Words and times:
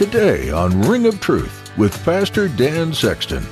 today 0.00 0.50
on 0.50 0.80
Ring 0.80 1.04
of 1.04 1.20
Truth 1.20 1.76
with 1.76 2.02
Pastor 2.06 2.48
Dan 2.48 2.94
Sexton. 2.94 3.42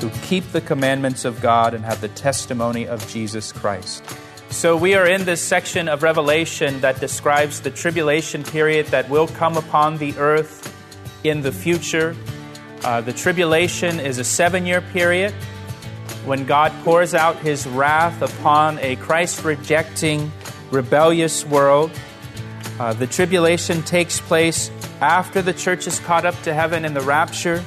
Who 0.00 0.10
keep 0.26 0.44
the 0.50 0.60
commandments 0.60 1.24
of 1.24 1.40
God 1.40 1.72
and 1.72 1.84
have 1.84 2.00
the 2.00 2.08
testimony 2.08 2.88
of 2.88 3.06
Jesus 3.06 3.52
Christ. 3.52 4.04
So, 4.50 4.76
we 4.76 4.96
are 4.96 5.06
in 5.06 5.24
this 5.24 5.40
section 5.40 5.86
of 5.86 6.02
Revelation 6.02 6.80
that 6.80 6.98
describes 6.98 7.60
the 7.60 7.70
tribulation 7.70 8.42
period 8.42 8.86
that 8.88 9.08
will 9.08 9.28
come 9.28 9.56
upon 9.56 9.98
the 9.98 10.18
earth 10.18 10.74
in 11.22 11.42
the 11.42 11.52
future. 11.52 12.16
Uh, 12.82 13.00
the 13.00 13.12
tribulation 13.12 14.00
is 14.00 14.18
a 14.18 14.24
seven 14.24 14.66
year 14.66 14.80
period 14.80 15.32
when 16.24 16.44
God 16.44 16.72
pours 16.82 17.14
out 17.14 17.36
his 17.36 17.68
wrath 17.68 18.20
upon 18.20 18.80
a 18.80 18.96
Christ 18.96 19.44
rejecting, 19.44 20.32
rebellious 20.72 21.46
world. 21.46 21.92
Uh, 22.78 22.92
the 22.92 23.06
tribulation 23.06 23.82
takes 23.82 24.20
place 24.20 24.70
after 25.00 25.42
the 25.42 25.52
church 25.52 25.86
is 25.86 26.00
caught 26.00 26.24
up 26.24 26.40
to 26.42 26.54
heaven 26.54 26.84
in 26.84 26.94
the 26.94 27.00
rapture. 27.00 27.64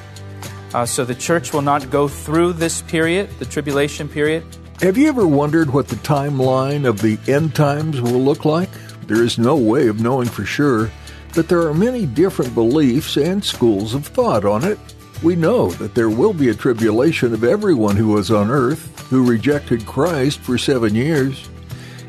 Uh, 0.74 0.84
so 0.84 1.04
the 1.04 1.14
church 1.14 1.52
will 1.52 1.62
not 1.62 1.90
go 1.90 2.08
through 2.08 2.52
this 2.52 2.82
period, 2.82 3.30
the 3.38 3.44
tribulation 3.44 4.08
period. 4.08 4.44
Have 4.82 4.98
you 4.98 5.08
ever 5.08 5.26
wondered 5.26 5.72
what 5.72 5.88
the 5.88 5.96
timeline 5.96 6.86
of 6.86 7.00
the 7.00 7.18
end 7.26 7.54
times 7.54 8.00
will 8.00 8.20
look 8.20 8.44
like? 8.44 8.68
There 9.06 9.22
is 9.22 9.38
no 9.38 9.56
way 9.56 9.88
of 9.88 10.00
knowing 10.00 10.28
for 10.28 10.44
sure, 10.44 10.90
but 11.34 11.48
there 11.48 11.62
are 11.62 11.72
many 11.72 12.04
different 12.04 12.54
beliefs 12.54 13.16
and 13.16 13.42
schools 13.42 13.94
of 13.94 14.06
thought 14.06 14.44
on 14.44 14.64
it. 14.64 14.78
We 15.22 15.34
know 15.34 15.70
that 15.72 15.94
there 15.94 16.10
will 16.10 16.34
be 16.34 16.50
a 16.50 16.54
tribulation 16.54 17.32
of 17.32 17.42
everyone 17.42 17.96
who 17.96 18.08
was 18.08 18.30
on 18.30 18.50
earth, 18.50 19.00
who 19.08 19.24
rejected 19.26 19.86
Christ 19.86 20.40
for 20.40 20.58
seven 20.58 20.94
years. 20.94 21.48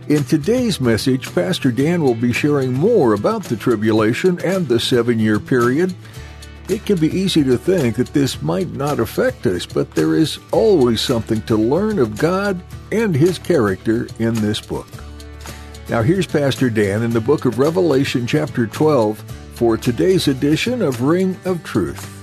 In 0.10 0.24
today's 0.24 0.80
message, 0.80 1.36
Pastor 1.36 1.70
Dan 1.70 2.02
will 2.02 2.16
be 2.16 2.32
sharing 2.32 2.72
more 2.72 3.14
about 3.14 3.44
the 3.44 3.58
tribulation 3.58 4.40
and 4.40 4.66
the 4.66 4.80
seven 4.80 5.20
year 5.20 5.38
period. 5.38 5.94
It 6.70 6.86
can 6.86 6.98
be 6.98 7.10
easy 7.10 7.44
to 7.44 7.58
think 7.58 7.98
that 7.98 8.14
this 8.14 8.42
might 8.42 8.72
not 8.72 9.02
affect 9.02 9.46
us, 9.46 9.66
but 9.66 9.92
there 9.96 10.16
is 10.16 10.40
always 10.54 11.02
something 11.02 11.42
to 11.42 11.58
learn 11.58 12.00
of 12.00 12.18
God 12.18 12.62
and 12.90 13.14
His 13.14 13.38
character 13.38 14.08
in 14.18 14.34
this 14.36 14.62
book. 14.62 14.88
Now, 15.90 16.04
here's 16.04 16.26
Pastor 16.26 16.70
Dan 16.70 17.04
in 17.04 17.12
the 17.12 17.20
book 17.20 17.44
of 17.44 17.60
Revelation, 17.60 18.26
chapter 18.26 18.66
12, 18.66 19.20
for 19.56 19.76
today's 19.76 20.30
edition 20.30 20.82
of 20.82 21.02
Ring 21.02 21.38
of 21.44 21.66
Truth. 21.66 22.17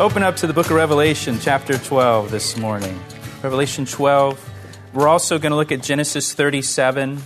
Open 0.00 0.22
up 0.22 0.36
to 0.36 0.46
the 0.46 0.54
book 0.54 0.70
of 0.70 0.76
Revelation, 0.76 1.38
chapter 1.38 1.76
12, 1.76 2.30
this 2.30 2.56
morning. 2.56 2.98
Revelation 3.42 3.84
12. 3.84 4.50
We're 4.94 5.06
also 5.06 5.38
going 5.38 5.50
to 5.50 5.56
look 5.56 5.70
at 5.72 5.82
Genesis 5.82 6.32
37 6.32 7.22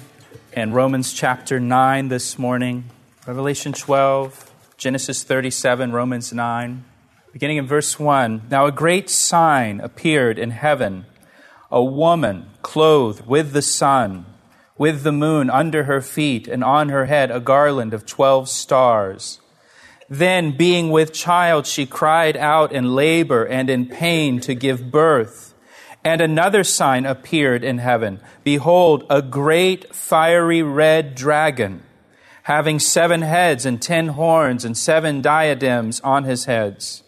and 0.55 0.75
Romans 0.75 1.13
chapter 1.13 1.61
9 1.61 2.09
this 2.09 2.37
morning. 2.37 2.91
Revelation 3.29 3.75
12, 3.75 4.51
Genesis 4.77 5.23
37, 5.23 5.93
Romans 5.93 6.33
9. 6.33 6.85
Beginning 7.33 7.59
in 7.59 7.67
verse 7.69 8.01
1. 8.01 8.49
Now 8.51 8.67
a 8.67 8.73
great 8.73 9.09
sign 9.09 9.79
appeared 9.79 10.37
in 10.37 10.51
heaven 10.51 11.07
a 11.71 11.85
woman 11.85 12.51
clothed 12.63 13.25
with 13.25 13.53
the 13.53 13.63
sun, 13.63 14.27
with 14.77 15.05
the 15.05 15.13
moon 15.13 15.49
under 15.49 15.85
her 15.85 16.01
feet, 16.01 16.49
and 16.49 16.65
on 16.65 16.89
her 16.89 17.05
head 17.05 17.31
a 17.31 17.39
garland 17.39 17.95
of 17.95 18.05
12 18.05 18.49
stars. 18.49 19.39
Then, 20.09 20.57
being 20.57 20.91
with 20.91 21.13
child, 21.13 21.67
she 21.67 21.87
cried 21.87 22.37
out 22.37 22.73
in 22.73 22.95
labor 22.95 23.45
and 23.45 23.71
in 23.71 23.87
pain 23.87 24.41
to 24.41 24.55
give 24.55 24.91
birth. 24.91 25.55
And 26.05 26.21
another 26.21 26.65
sign 26.65 27.07
appeared 27.07 27.65
in 27.65 27.79
heaven. 27.79 28.21
Behold, 28.43 29.07
a 29.09 29.23
great 29.23 29.95
fiery 29.95 30.63
red 30.63 31.15
dragon, 31.15 31.83
having 32.43 32.79
seven 32.79 33.23
heads 33.23 33.65
and 33.65 33.81
ten 33.81 34.09
horns 34.09 34.67
and 34.67 34.77
seven 34.77 35.23
diadems 35.23 36.01
on 36.01 36.25
his 36.25 36.45
heads. 36.45 37.03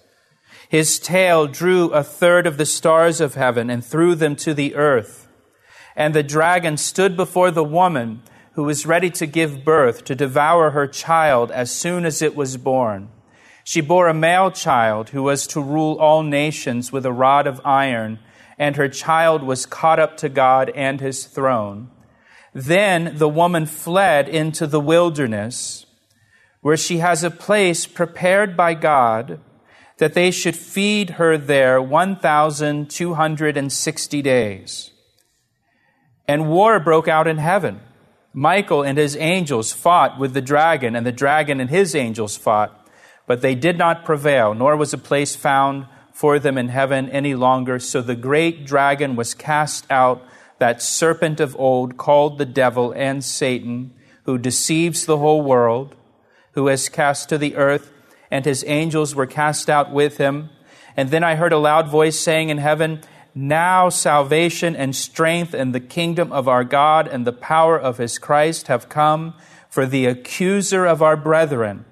His 0.69 0.99
tail 0.99 1.47
drew 1.47 1.91
a 1.91 2.03
third 2.03 2.47
of 2.47 2.57
the 2.57 2.67
stars 2.67 3.21
of 3.21 3.35
heaven 3.35 3.69
and 3.69 3.85
threw 3.85 4.15
them 4.15 4.35
to 4.37 4.55
the 4.55 4.75
earth. 4.75 5.29
And 5.95 6.15
the 6.15 6.23
dragon 6.23 6.77
stood 6.77 7.17
before 7.17 7.51
the 7.51 7.65
woman 7.65 8.23
who 8.57 8.65
was 8.65 8.87
ready 8.87 9.11
to 9.11 9.27
give 9.27 9.65
birth, 9.65 10.05
to 10.05 10.15
devour 10.15 10.71
her 10.71 10.87
child 10.87 11.51
as 11.51 11.71
soon 11.71 12.07
as 12.07 12.23
it 12.23 12.35
was 12.35 12.57
born. 12.57 13.11
She 13.65 13.83
bore 13.83 14.09
a 14.09 14.15
male 14.15 14.51
child 14.51 15.11
who 15.11 15.23
was 15.23 15.47
to 15.49 15.61
rule 15.61 15.99
all 16.01 16.23
nations 16.23 16.91
with 16.91 17.05
a 17.05 17.13
rod 17.13 17.47
of 17.47 17.61
iron, 17.67 18.19
and 18.59 18.77
her 18.77 18.89
child 18.89 19.43
was 19.43 19.67
caught 19.67 19.99
up 19.99 20.17
to 20.17 20.31
God 20.31 20.73
and 20.75 21.03
his 21.03 21.27
throne. 21.27 21.91
Then 22.55 23.19
the 23.19 23.29
woman 23.29 23.67
fled 23.67 24.27
into 24.27 24.67
the 24.67 24.81
wilderness, 24.81 25.85
where 26.63 26.79
she 26.79 26.97
has 26.99 27.23
a 27.23 27.31
place 27.31 27.85
prepared 27.85 28.57
by 28.57 28.73
God 28.73 29.39
that 29.99 30.15
they 30.15 30.31
should 30.31 30.57
feed 30.57 31.11
her 31.11 31.37
there 31.37 31.83
1,260 31.83 34.23
days. 34.23 34.93
And 36.27 36.49
war 36.49 36.81
broke 36.81 37.07
out 37.07 37.29
in 37.29 37.37
heaven. 37.37 37.81
Michael 38.39 38.83
and 38.83 38.99
his 38.99 39.17
angels 39.17 39.73
fought 39.73 40.19
with 40.19 40.35
the 40.35 40.43
dragon, 40.43 40.95
and 40.95 41.07
the 41.07 41.11
dragon 41.11 41.59
and 41.59 41.71
his 41.71 41.95
angels 41.95 42.37
fought, 42.37 42.87
but 43.27 43.41
they 43.41 43.55
did 43.55 43.79
not 43.79 44.05
prevail, 44.05 44.53
nor 44.53 44.77
was 44.77 44.93
a 44.93 44.99
place 44.99 45.35
found 45.35 45.87
for 46.13 46.39
them 46.39 46.59
in 46.59 46.69
heaven 46.69 47.09
any 47.09 47.35
longer. 47.35 47.79
So 47.79 48.03
the 48.03 48.15
great 48.15 48.67
dragon 48.67 49.17
was 49.17 49.33
cast 49.33 49.91
out, 49.91 50.23
that 50.59 50.83
serpent 50.83 51.41
of 51.41 51.57
old, 51.59 51.97
called 51.97 52.37
the 52.37 52.45
devil 52.45 52.93
and 52.93 53.25
Satan, 53.25 53.95
who 54.25 54.37
deceives 54.37 55.07
the 55.07 55.17
whole 55.17 55.41
world, 55.41 55.97
who 56.53 56.67
has 56.67 56.91
cast 56.91 57.31
to 57.31 57.39
the 57.39 57.57
earth, 57.57 57.91
and 58.31 58.45
his 58.45 58.65
angels 58.67 59.15
were 59.15 59.25
cast 59.25 59.71
out 59.71 59.91
with 59.91 60.19
him. 60.19 60.51
And 60.95 61.11
then 61.11 61.25
I 61.25 61.37
heard 61.37 61.55
a 61.55 61.59
loud 61.59 61.89
voice 61.89 62.19
saying 62.19 62.51
in 62.51 62.59
heaven, 62.59 63.01
now 63.37 63.91
salvation 63.91 64.75
and 64.75 64.97
strength 64.97 65.53
and 65.53 65.75
the 65.75 65.81
kingdom 65.81 66.33
of 66.33 66.49
our 66.49 66.65
God 66.65 67.07
and 67.07 67.27
the 67.27 67.35
power 67.35 67.79
of 67.79 67.99
his 67.99 68.19
Christ 68.19 68.69
have 68.69 68.89
come, 68.89 69.35
for 69.69 69.85
the 69.85 70.07
accuser 70.07 70.87
of 70.87 71.03
our 71.03 71.19
brethren, 71.19 71.85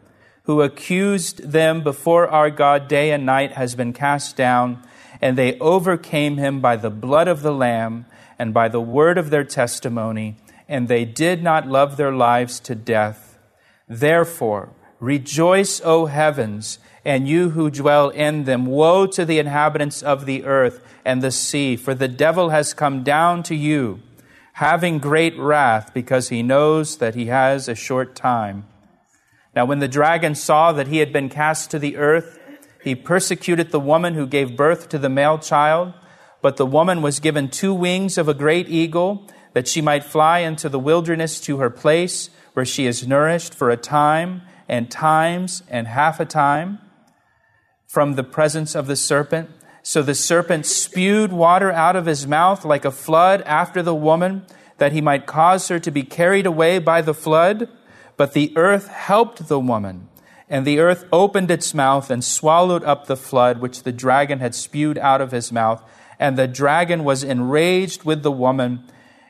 who 0.45 0.63
accused 0.63 1.53
them 1.53 1.83
before 1.83 2.27
our 2.29 2.49
God 2.49 2.89
day 2.89 3.11
and 3.11 3.27
night, 3.27 3.53
has 3.53 3.75
been 3.75 3.93
cast 3.93 4.37
down, 4.37 4.83
and 5.21 5.37
they 5.37 5.59
overcame 5.59 6.39
him 6.39 6.63
by 6.63 6.77
the 6.77 6.91
blood 6.91 7.29
of 7.29 7.43
the 7.43 7.53
Lamb 7.53 8.07
and 8.39 8.55
by 8.55 8.69
the 8.69 8.81
word 8.81 9.19
of 9.19 9.29
their 9.29 9.45
testimony, 9.45 10.37
and 10.67 10.89
they 10.89 11.05
did 11.05 11.43
not 11.43 11.69
love 11.69 11.99
their 11.99 12.13
lives 12.13 12.59
to 12.61 12.75
death. 12.75 13.39
Therefore, 13.87 14.71
rejoice, 14.99 15.83
O 15.85 16.07
heavens, 16.07 16.79
and 17.05 17.29
you 17.29 17.51
who 17.51 17.71
dwell 17.71 18.09
in 18.09 18.45
them. 18.45 18.65
Woe 18.65 19.07
to 19.09 19.27
the 19.27 19.39
inhabitants 19.39 20.03
of 20.03 20.25
the 20.25 20.45
earth 20.45 20.83
and 21.05 21.23
the 21.23 21.31
sea, 21.31 21.77
for 21.77 21.95
the 21.95 22.09
devil 22.09 22.51
has 22.51 22.75
come 22.75 23.03
down 23.03 23.43
to 23.45 23.55
you, 23.55 24.01
having 24.55 24.99
great 24.99 25.39
wrath, 25.39 25.93
because 25.93 26.29
he 26.29 26.43
knows 26.43 26.99
that 26.99 27.15
he 27.15 27.27
has 27.27 27.69
a 27.69 27.75
short 27.75 28.15
time. 28.15 28.67
Now, 29.55 29.65
when 29.65 29.79
the 29.79 29.89
dragon 29.89 30.35
saw 30.35 30.73
that 30.73 30.89
he 30.89 30.99
had 30.99 31.13
been 31.13 31.29
cast 31.29 31.71
to 31.71 31.79
the 31.79 31.97
earth, 31.97 32.41
he 32.83 32.95
persecuted 32.95 33.71
the 33.71 33.81
woman 33.81 34.15
who 34.15 34.27
gave 34.27 34.57
birth 34.57 34.89
to 34.91 34.99
the 34.99 35.09
male 35.09 35.39
child. 35.39 35.95
But 36.43 36.57
the 36.59 36.67
woman 36.67 37.01
was 37.01 37.21
given 37.21 37.49
two 37.49 37.73
wings 37.73 38.19
of 38.19 38.29
a 38.29 38.35
great 38.35 38.69
eagle, 38.69 39.27
that 39.55 39.69
she 39.69 39.81
might 39.81 40.05
fly 40.05 40.41
into 40.41 40.69
the 40.69 40.79
wilderness 40.79 41.41
to 41.41 41.59
her 41.59 41.71
place, 41.71 42.29
where 42.53 42.67
she 42.67 42.87
is 42.87 43.07
nourished 43.07 43.55
for 43.55 43.71
a 43.71 43.77
time, 43.77 44.43
and 44.69 44.91
times, 44.91 45.63
and 45.69 45.87
half 45.87 46.21
a 46.21 46.25
time, 46.25 46.79
from 47.87 48.15
the 48.15 48.25
presence 48.25 48.75
of 48.75 48.87
the 48.87 48.97
serpent. 48.97 49.49
So 49.87 50.01
the 50.01 50.15
serpent 50.15 50.65
spewed 50.65 51.31
water 51.31 51.71
out 51.71 51.95
of 51.95 52.07
his 52.07 52.27
mouth 52.27 52.65
like 52.65 52.87
a 52.87 52.91
flood 52.91 53.43
after 53.43 53.83
the 53.83 53.95
woman, 53.95 54.47
that 54.79 54.93
he 54.93 55.03
might 55.03 55.27
cause 55.27 55.69
her 55.69 55.79
to 55.79 55.91
be 55.91 56.03
carried 56.03 56.47
away 56.47 56.79
by 56.79 57.03
the 57.03 57.13
flood. 57.13 57.69
But 58.17 58.33
the 58.33 58.57
earth 58.57 58.89
helped 58.89 59.47
the 59.47 59.61
woman, 59.61 60.09
and 60.49 60.67
the 60.67 60.79
earth 60.79 61.05
opened 61.13 61.51
its 61.51 61.75
mouth 61.75 62.11
and 62.11 62.25
swallowed 62.25 62.83
up 62.85 63.07
the 63.07 63.17
flood 63.17 63.61
which 63.61 63.83
the 63.83 63.93
dragon 63.93 64.41
had 64.41 64.55
spewed 64.55 64.97
out 64.97 65.21
of 65.21 65.33
his 65.33 65.53
mouth. 65.53 65.83
And 66.19 66.39
the 66.39 66.49
dragon 66.49 67.05
was 67.05 67.23
enraged 67.23 68.05
with 68.05 68.23
the 68.23 68.33
woman, 68.33 68.85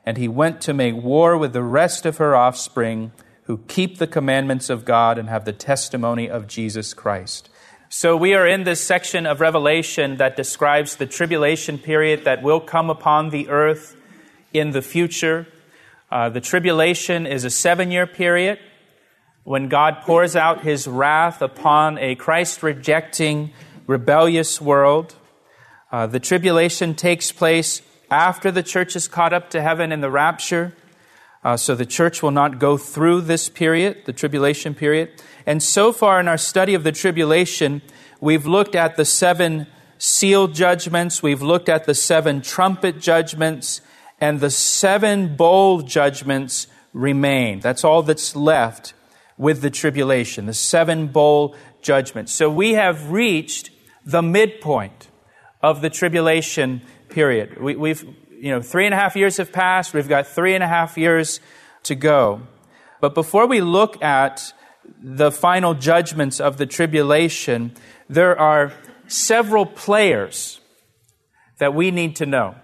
and 0.06 0.16
he 0.16 0.28
went 0.28 0.60
to 0.62 0.72
make 0.72 0.94
war 0.94 1.36
with 1.36 1.52
the 1.52 1.64
rest 1.64 2.06
of 2.06 2.18
her 2.18 2.36
offspring, 2.36 3.10
who 3.46 3.58
keep 3.66 3.98
the 3.98 4.06
commandments 4.06 4.70
of 4.70 4.84
God 4.84 5.18
and 5.18 5.28
have 5.28 5.44
the 5.46 5.52
testimony 5.52 6.30
of 6.30 6.46
Jesus 6.46 6.94
Christ. 6.94 7.50
So, 7.96 8.16
we 8.16 8.34
are 8.34 8.44
in 8.44 8.64
this 8.64 8.80
section 8.80 9.24
of 9.24 9.40
Revelation 9.40 10.16
that 10.16 10.34
describes 10.34 10.96
the 10.96 11.06
tribulation 11.06 11.78
period 11.78 12.24
that 12.24 12.42
will 12.42 12.58
come 12.58 12.90
upon 12.90 13.30
the 13.30 13.48
earth 13.48 13.96
in 14.52 14.72
the 14.72 14.82
future. 14.82 15.46
Uh, 16.10 16.28
the 16.28 16.40
tribulation 16.40 17.24
is 17.24 17.44
a 17.44 17.50
seven 17.50 17.92
year 17.92 18.08
period 18.08 18.58
when 19.44 19.68
God 19.68 19.98
pours 20.00 20.34
out 20.34 20.62
his 20.62 20.88
wrath 20.88 21.40
upon 21.40 21.98
a 21.98 22.16
Christ 22.16 22.64
rejecting, 22.64 23.52
rebellious 23.86 24.60
world. 24.60 25.14
Uh, 25.92 26.08
the 26.08 26.18
tribulation 26.18 26.96
takes 26.96 27.30
place 27.30 27.80
after 28.10 28.50
the 28.50 28.64
church 28.64 28.96
is 28.96 29.06
caught 29.06 29.32
up 29.32 29.50
to 29.50 29.62
heaven 29.62 29.92
in 29.92 30.00
the 30.00 30.10
rapture. 30.10 30.74
Uh, 31.44 31.56
so 31.56 31.74
the 31.74 31.84
church 31.84 32.22
will 32.22 32.30
not 32.30 32.58
go 32.58 32.78
through 32.78 33.20
this 33.20 33.50
period, 33.50 34.02
the 34.06 34.12
tribulation 34.12 34.74
period. 34.74 35.10
And 35.44 35.62
so 35.62 35.92
far 35.92 36.18
in 36.18 36.26
our 36.26 36.38
study 36.38 36.72
of 36.72 36.84
the 36.84 36.92
tribulation, 36.92 37.82
we've 38.20 38.46
looked 38.46 38.74
at 38.74 38.96
the 38.96 39.04
seven 39.04 39.66
seal 39.98 40.48
judgments, 40.48 41.22
we've 41.22 41.42
looked 41.42 41.68
at 41.68 41.84
the 41.84 41.94
seven 41.94 42.40
trumpet 42.40 42.98
judgments, 42.98 43.82
and 44.20 44.40
the 44.40 44.50
seven 44.50 45.36
bowl 45.36 45.82
judgments 45.82 46.66
remain. 46.94 47.60
That's 47.60 47.84
all 47.84 48.02
that's 48.02 48.34
left 48.34 48.94
with 49.36 49.60
the 49.60 49.70
tribulation, 49.70 50.46
the 50.46 50.54
seven 50.54 51.08
bowl 51.08 51.54
judgments. 51.82 52.32
So 52.32 52.48
we 52.48 52.72
have 52.72 53.10
reached 53.10 53.70
the 54.04 54.22
midpoint 54.22 55.08
of 55.62 55.80
the 55.80 55.90
tribulation 55.90 56.82
period. 57.08 57.60
We, 57.60 57.88
have 57.90 58.04
you 58.44 58.50
know, 58.50 58.60
three 58.60 58.84
and 58.84 58.92
a 58.92 58.98
half 58.98 59.16
years 59.16 59.38
have 59.38 59.52
passed. 59.52 59.94
We've 59.94 60.06
got 60.06 60.26
three 60.26 60.54
and 60.54 60.62
a 60.62 60.68
half 60.68 60.98
years 60.98 61.40
to 61.84 61.94
go. 61.94 62.42
But 63.00 63.14
before 63.14 63.46
we 63.46 63.62
look 63.62 64.02
at 64.02 64.52
the 65.02 65.32
final 65.32 65.72
judgments 65.72 66.40
of 66.40 66.58
the 66.58 66.66
tribulation, 66.66 67.72
there 68.06 68.38
are 68.38 68.74
several 69.08 69.64
players 69.64 70.60
that 71.56 71.72
we 71.72 71.90
need 71.90 72.16
to 72.16 72.26
know. 72.26 72.54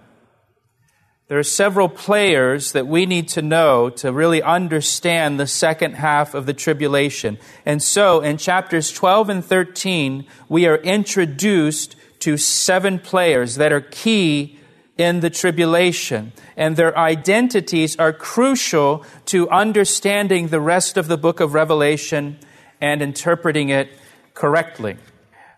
There 1.29 1.39
are 1.39 1.43
several 1.43 1.89
players 1.89 2.73
that 2.73 2.85
we 2.85 3.07
need 3.07 3.27
to 3.29 3.41
know 3.41 3.89
to 3.89 4.13
really 4.13 4.43
understand 4.43 5.39
the 5.39 5.47
second 5.47 5.93
half 5.93 6.35
of 6.35 6.45
the 6.45 6.53
tribulation. 6.53 7.39
And 7.65 7.81
so 7.81 8.21
in 8.21 8.37
chapters 8.37 8.91
12 8.91 9.29
and 9.29 9.43
13, 9.43 10.27
we 10.47 10.67
are 10.67 10.77
introduced 10.77 11.95
to 12.19 12.37
seven 12.37 12.99
players 12.99 13.55
that 13.55 13.73
are 13.73 13.81
key 13.81 14.59
in 14.97 15.21
the 15.21 15.29
tribulation, 15.29 16.33
and 16.55 16.75
their 16.75 16.97
identities 16.97 17.95
are 17.97 18.13
crucial 18.13 19.05
to 19.25 19.49
understanding 19.49 20.49
the 20.49 20.59
rest 20.59 20.97
of 20.97 21.07
the 21.07 21.17
book 21.17 21.39
of 21.39 21.53
Revelation 21.53 22.37
and 22.79 23.01
interpreting 23.01 23.69
it 23.69 23.89
correctly. 24.33 24.97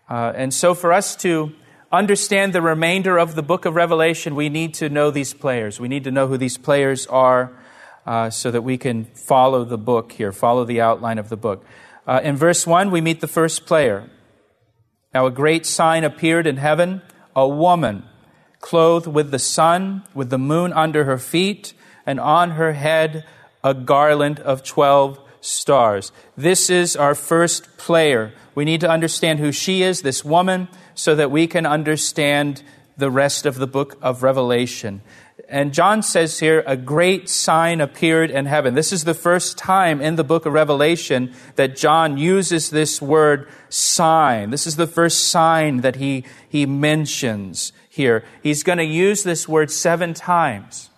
Uh, 0.08 0.32
and 0.36 0.52
so, 0.52 0.74
for 0.74 0.92
us 0.92 1.16
to 1.16 1.52
understand 1.90 2.52
the 2.52 2.62
remainder 2.62 3.18
of 3.18 3.34
the 3.34 3.42
book 3.42 3.64
of 3.64 3.74
Revelation, 3.74 4.34
we 4.34 4.48
need 4.48 4.74
to 4.74 4.88
know 4.88 5.10
these 5.10 5.34
players. 5.34 5.80
We 5.80 5.88
need 5.88 6.04
to 6.04 6.10
know 6.10 6.26
who 6.26 6.36
these 6.36 6.58
players 6.58 7.06
are 7.06 7.52
uh, 8.06 8.30
so 8.30 8.50
that 8.50 8.62
we 8.62 8.76
can 8.78 9.04
follow 9.04 9.64
the 9.64 9.78
book 9.78 10.12
here, 10.12 10.32
follow 10.32 10.64
the 10.64 10.80
outline 10.80 11.18
of 11.18 11.28
the 11.28 11.36
book. 11.36 11.64
Uh, 12.06 12.20
in 12.22 12.36
verse 12.36 12.66
1, 12.66 12.90
we 12.90 13.00
meet 13.00 13.20
the 13.20 13.28
first 13.28 13.64
player. 13.64 14.10
Now, 15.12 15.26
a 15.26 15.30
great 15.30 15.64
sign 15.64 16.04
appeared 16.04 16.46
in 16.46 16.56
heaven 16.56 17.02
a 17.36 17.48
woman 17.48 18.04
clothed 18.64 19.06
with 19.06 19.30
the 19.30 19.38
sun, 19.38 20.02
with 20.14 20.30
the 20.30 20.38
moon 20.38 20.72
under 20.72 21.04
her 21.04 21.18
feet, 21.18 21.74
and 22.06 22.18
on 22.18 22.52
her 22.52 22.72
head 22.72 23.22
a 23.62 23.74
garland 23.74 24.40
of 24.40 24.64
12 24.64 25.20
stars. 25.42 26.10
This 26.34 26.70
is 26.70 26.96
our 26.96 27.14
first 27.14 27.76
player. 27.76 28.32
We 28.54 28.64
need 28.64 28.80
to 28.80 28.88
understand 28.88 29.38
who 29.38 29.52
she 29.52 29.82
is, 29.82 30.00
this 30.00 30.24
woman, 30.24 30.68
so 30.94 31.14
that 31.14 31.30
we 31.30 31.46
can 31.46 31.66
understand 31.66 32.62
the 32.96 33.10
rest 33.10 33.44
of 33.44 33.56
the 33.56 33.66
book 33.66 33.98
of 34.00 34.22
Revelation. 34.22 35.02
And 35.48 35.74
John 35.74 36.02
says 36.02 36.38
here, 36.38 36.62
a 36.66 36.76
great 36.76 37.28
sign 37.28 37.80
appeared 37.80 38.30
in 38.30 38.46
heaven. 38.46 38.74
This 38.74 38.92
is 38.92 39.04
the 39.04 39.14
first 39.14 39.58
time 39.58 40.00
in 40.00 40.16
the 40.16 40.24
book 40.24 40.46
of 40.46 40.52
Revelation 40.52 41.34
that 41.56 41.76
John 41.76 42.16
uses 42.16 42.70
this 42.70 43.02
word 43.02 43.48
sign. 43.68 44.50
This 44.50 44.66
is 44.66 44.76
the 44.76 44.86
first 44.86 45.28
sign 45.28 45.78
that 45.78 45.96
he, 45.96 46.24
he 46.48 46.66
mentions 46.66 47.72
here. 47.88 48.24
He's 48.42 48.62
going 48.62 48.78
to 48.78 48.84
use 48.84 49.22
this 49.22 49.48
word 49.48 49.70
seven 49.70 50.14
times 50.14 50.90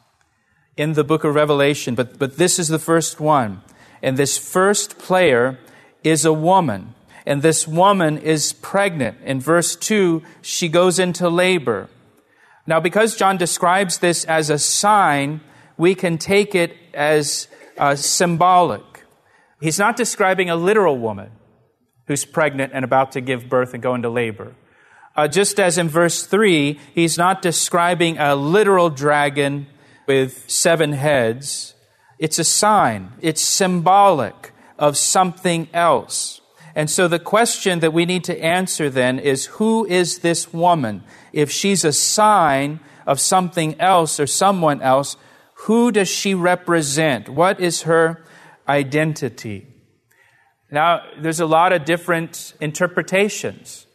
in 0.76 0.92
the 0.92 1.04
book 1.04 1.24
of 1.24 1.34
Revelation, 1.34 1.94
but, 1.94 2.18
but 2.18 2.36
this 2.36 2.58
is 2.58 2.68
the 2.68 2.78
first 2.78 3.18
one. 3.18 3.62
And 4.02 4.16
this 4.16 4.36
first 4.36 4.98
player 4.98 5.58
is 6.04 6.24
a 6.24 6.32
woman. 6.32 6.94
And 7.24 7.42
this 7.42 7.66
woman 7.66 8.18
is 8.18 8.52
pregnant. 8.52 9.18
In 9.24 9.40
verse 9.40 9.74
2, 9.74 10.22
she 10.42 10.68
goes 10.68 10.98
into 10.98 11.28
labor. 11.28 11.88
Now, 12.66 12.80
because 12.80 13.16
John 13.16 13.36
describes 13.36 13.98
this 13.98 14.24
as 14.24 14.50
a 14.50 14.58
sign, 14.58 15.40
we 15.76 15.94
can 15.94 16.18
take 16.18 16.54
it 16.54 16.76
as 16.94 17.48
uh, 17.78 17.94
symbolic. 17.94 18.82
He's 19.60 19.78
not 19.78 19.96
describing 19.96 20.50
a 20.50 20.56
literal 20.56 20.98
woman 20.98 21.30
who's 22.06 22.24
pregnant 22.24 22.72
and 22.74 22.84
about 22.84 23.12
to 23.12 23.20
give 23.20 23.48
birth 23.48 23.74
and 23.74 23.82
go 23.82 23.94
into 23.94 24.08
labor. 24.08 24.54
Uh, 25.16 25.26
just 25.28 25.58
as 25.58 25.78
in 25.78 25.88
verse 25.88 26.26
3, 26.26 26.78
he's 26.94 27.16
not 27.16 27.40
describing 27.40 28.18
a 28.18 28.34
literal 28.36 28.90
dragon 28.90 29.66
with 30.06 30.48
seven 30.50 30.92
heads. 30.92 31.74
It's 32.18 32.38
a 32.38 32.44
sign, 32.44 33.12
it's 33.20 33.40
symbolic 33.40 34.52
of 34.78 34.96
something 34.96 35.68
else. 35.72 36.40
And 36.76 36.90
so 36.90 37.08
the 37.08 37.18
question 37.18 37.80
that 37.80 37.94
we 37.94 38.04
need 38.04 38.22
to 38.24 38.38
answer 38.38 38.90
then 38.90 39.18
is 39.18 39.46
who 39.46 39.86
is 39.86 40.18
this 40.18 40.52
woman? 40.52 41.02
If 41.32 41.50
she's 41.50 41.86
a 41.86 41.92
sign 41.92 42.80
of 43.06 43.18
something 43.18 43.80
else 43.80 44.20
or 44.20 44.26
someone 44.26 44.82
else, 44.82 45.16
who 45.60 45.90
does 45.90 46.08
she 46.08 46.34
represent? 46.34 47.30
What 47.30 47.60
is 47.60 47.82
her 47.82 48.22
identity? 48.68 49.68
Now, 50.70 51.00
there's 51.18 51.40
a 51.40 51.46
lot 51.46 51.72
of 51.72 51.86
different 51.86 52.52
interpretations 52.60 53.86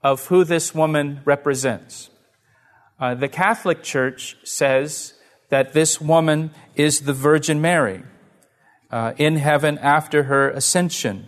of 0.00 0.26
who 0.26 0.44
this 0.44 0.72
woman 0.72 1.22
represents. 1.24 2.08
Uh, 3.00 3.16
the 3.16 3.28
Catholic 3.28 3.82
Church 3.82 4.36
says 4.44 5.14
that 5.48 5.72
this 5.72 6.00
woman 6.00 6.52
is 6.76 7.00
the 7.00 7.14
Virgin 7.14 7.60
Mary 7.60 8.04
uh, 8.92 9.12
in 9.16 9.36
heaven 9.36 9.76
after 9.78 10.24
her 10.24 10.50
ascension 10.50 11.26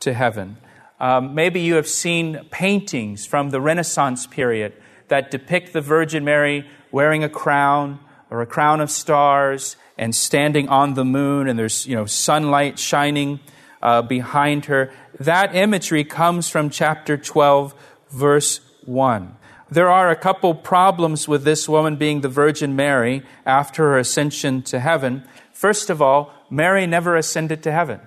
to 0.00 0.14
heaven. 0.14 0.56
Um, 0.98 1.34
maybe 1.34 1.60
you 1.60 1.74
have 1.74 1.88
seen 1.88 2.46
paintings 2.50 3.26
from 3.26 3.50
the 3.50 3.60
Renaissance 3.60 4.26
period 4.26 4.72
that 5.08 5.30
depict 5.30 5.72
the 5.72 5.80
Virgin 5.80 6.24
Mary 6.24 6.66
wearing 6.90 7.22
a 7.22 7.28
crown 7.28 8.00
or 8.30 8.40
a 8.40 8.46
crown 8.46 8.80
of 8.80 8.90
stars 8.90 9.76
and 9.98 10.14
standing 10.14 10.68
on 10.68 10.94
the 10.94 11.04
moon, 11.04 11.48
and 11.48 11.58
there's 11.58 11.86
you 11.86 11.94
know 11.94 12.06
sunlight 12.06 12.78
shining 12.78 13.40
uh, 13.82 14.02
behind 14.02 14.66
her. 14.66 14.92
That 15.20 15.54
imagery 15.54 16.04
comes 16.04 16.48
from 16.48 16.70
chapter 16.70 17.16
12, 17.16 17.74
verse 18.10 18.60
1. 18.84 19.36
There 19.70 19.90
are 19.90 20.10
a 20.10 20.16
couple 20.16 20.54
problems 20.54 21.26
with 21.26 21.44
this 21.44 21.68
woman 21.68 21.96
being 21.96 22.20
the 22.20 22.28
Virgin 22.28 22.76
Mary 22.76 23.22
after 23.44 23.82
her 23.90 23.98
ascension 23.98 24.62
to 24.62 24.80
heaven. 24.80 25.24
First 25.52 25.90
of 25.90 26.00
all, 26.00 26.32
Mary 26.50 26.86
never 26.86 27.16
ascended 27.16 27.62
to 27.64 27.72
heaven. 27.72 28.00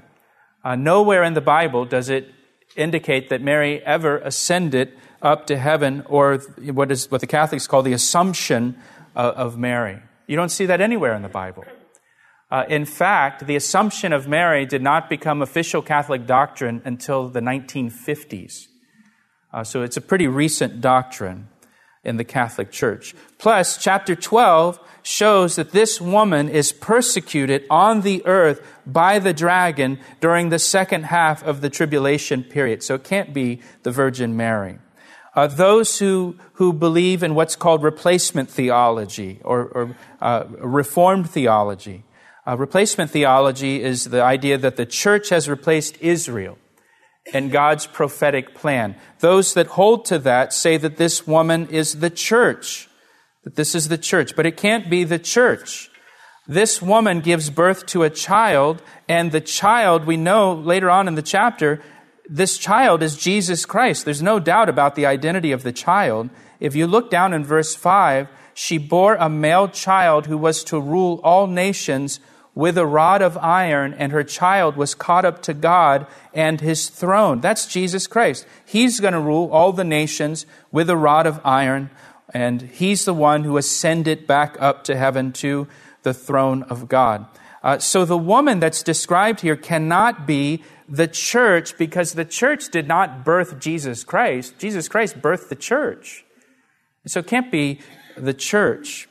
Uh, 0.64 0.76
nowhere 0.76 1.24
in 1.24 1.34
the 1.34 1.42
Bible 1.42 1.86
does 1.86 2.10
it 2.10 2.32
indicate 2.76 3.30
that 3.30 3.42
Mary 3.42 3.84
ever 3.86 4.18
ascended 4.20 4.92
up 5.22 5.48
to 5.48 5.58
heaven 5.58 6.04
or 6.08 6.38
what 6.38 6.92
is 6.92 7.10
what 7.12 7.22
the 7.22 7.28
Catholics 7.28 7.68
call 7.68 7.82
the 7.82 7.94
assumption 7.94 8.78
of, 9.16 9.36
of 9.36 9.58
Mary. 9.58 10.00
You 10.28 10.36
don't 10.36 10.50
see 10.50 10.66
that 10.68 10.82
anywhere 10.82 11.14
in 11.14 11.22
the 11.22 11.30
Bible. 11.30 11.66
Uh, 12.52 12.66
in 12.68 12.86
fact, 12.86 13.46
the 13.46 13.56
assumption 13.56 14.12
of 14.12 14.28
Mary 14.28 14.66
did 14.66 14.82
not 14.82 15.10
become 15.10 15.42
official 15.42 15.82
Catholic 15.82 16.26
doctrine 16.26 16.82
until 16.84 17.30
the 17.30 17.42
1950s. 17.42 18.68
Uh, 19.54 19.64
so 19.64 19.84
it's 19.84 19.98
a 19.98 20.02
pretty 20.02 20.28
recent 20.28 20.82
doctrine 20.82 21.48
in 22.04 22.18
the 22.18 22.24
Catholic 22.24 22.72
Church. 22.72 23.14
Plus, 23.38 23.78
chapter 23.78 24.16
12 24.16 24.80
shows 25.02 25.56
that 25.56 25.72
this 25.72 26.00
woman 26.00 26.50
is 26.50 26.72
persecuted 26.72 27.66
on 27.70 28.02
the 28.02 28.26
earth 28.26 28.62
by 28.86 29.20
the 29.20 29.34
dragon 29.34 30.00
during 30.20 30.50
the 30.50 30.60
second 30.60 31.04
half 31.04 31.44
of 31.44 31.62
the 31.62 31.70
tribulation 31.70 32.44
period. 32.44 32.84
So 32.84 32.96
it 32.96 33.04
can't 33.04 33.34
be 33.34 33.62
the 33.84 33.92
Virgin 33.92 34.36
Mary. 34.38 34.80
Uh, 35.36 35.48
those 35.48 36.00
who, 36.00 36.36
who 36.54 36.74
believe 36.74 37.24
in 37.24 37.36
what's 37.36 37.56
called 37.56 37.84
replacement 37.84 38.50
theology 38.50 39.40
or, 39.44 39.66
or 39.68 39.96
uh, 40.22 40.46
reformed 40.60 41.30
theology. 41.30 42.04
Uh, 42.48 42.58
replacement 42.58 43.12
theology 43.12 43.84
is 43.84 44.06
the 44.06 44.22
idea 44.22 44.58
that 44.58 44.76
the 44.76 44.86
church 44.86 45.30
has 45.30 45.48
replaced 45.48 45.98
Israel 46.02 46.58
and 47.34 47.52
God's 47.52 47.88
prophetic 47.88 48.56
plan. 48.56 48.96
Those 49.20 49.54
that 49.54 49.68
hold 49.68 50.06
to 50.06 50.20
that 50.20 50.54
say 50.54 50.78
that 50.78 50.98
this 50.98 51.28
woman 51.28 51.68
is 51.68 52.00
the 52.00 52.10
church, 52.10 52.90
that 53.44 53.56
this 53.56 53.76
is 53.76 53.88
the 53.88 53.98
church, 53.98 54.36
but 54.36 54.46
it 54.46 54.58
can't 54.58 54.90
be 54.90 55.04
the 55.04 55.20
church. 55.20 55.90
This 56.48 56.82
woman 56.82 57.20
gives 57.20 57.50
birth 57.50 57.86
to 57.88 58.04
a 58.04 58.10
child, 58.10 58.82
and 59.08 59.32
the 59.32 59.42
child, 59.42 60.06
we 60.06 60.18
know 60.18 60.54
later 60.54 60.90
on 60.90 61.08
in 61.08 61.16
the 61.16 61.22
chapter, 61.22 61.82
this 62.28 62.58
child 62.58 63.04
is 63.04 63.16
Jesus 63.18 63.66
Christ. 63.66 64.06
There's 64.06 64.22
no 64.22 64.40
doubt 64.40 64.70
about 64.70 64.96
the 64.96 65.06
identity 65.06 65.52
of 65.52 65.64
the 65.64 65.72
child. 65.72 66.30
If 66.60 66.76
you 66.76 66.88
look 66.88 67.10
down 67.10 67.34
in 67.34 67.46
verse 67.46 67.76
5, 67.76 68.28
she 68.54 68.78
bore 68.78 69.16
a 69.16 69.30
male 69.30 69.68
child 69.68 70.26
who 70.26 70.38
was 70.38 70.64
to 70.66 70.80
rule 70.80 71.22
all 71.24 71.48
nations 71.48 72.20
with 72.60 72.78
a 72.78 72.86
rod 72.86 73.22
of 73.22 73.38
iron, 73.38 73.94
and 73.94 74.12
her 74.12 74.22
child 74.22 74.76
was 74.76 74.94
caught 74.94 75.24
up 75.24 75.42
to 75.42 75.54
God 75.54 76.06
and 76.34 76.60
his 76.60 76.90
throne. 76.90 77.40
That's 77.40 77.66
Jesus 77.66 78.06
Christ. 78.06 78.46
He's 78.66 79.00
going 79.00 79.14
to 79.14 79.20
rule 79.22 79.50
all 79.50 79.72
the 79.72 79.86
nations 79.86 80.46
with 80.70 80.90
a 80.90 80.98
rod 80.98 81.26
of 81.26 81.40
iron, 81.46 81.90
and 82.34 82.62
he's 82.64 83.06
the 83.06 83.14
one 83.14 83.46
who 83.46 83.56
ascended 83.56 84.28
back 84.28 84.58
up 84.60 84.84
to 84.84 84.98
heaven 84.98 85.32
to 85.40 85.70
the 86.04 86.14
throne 86.14 86.64
of 86.64 86.90
God. 86.90 87.28
Uh, 87.64 87.80
so 87.80 88.04
the 88.04 88.18
woman 88.18 88.60
that's 88.60 88.84
described 88.84 89.40
here 89.40 89.56
cannot 89.56 90.28
be 90.28 90.62
the 90.90 91.08
church 91.08 91.78
because 91.78 92.12
the 92.12 92.26
church 92.26 92.68
did 92.72 92.90
not 92.90 93.24
birth 93.24 93.62
Jesus 93.62 94.04
Christ. 94.04 94.60
Jesus 94.60 94.90
Christ 94.90 95.22
birthed 95.22 95.48
the 95.48 95.56
church. 95.56 96.26
So 97.08 97.22
it 97.22 97.28
can't 97.28 97.54
be 97.54 97.80
the 98.18 98.34
church. 98.34 99.08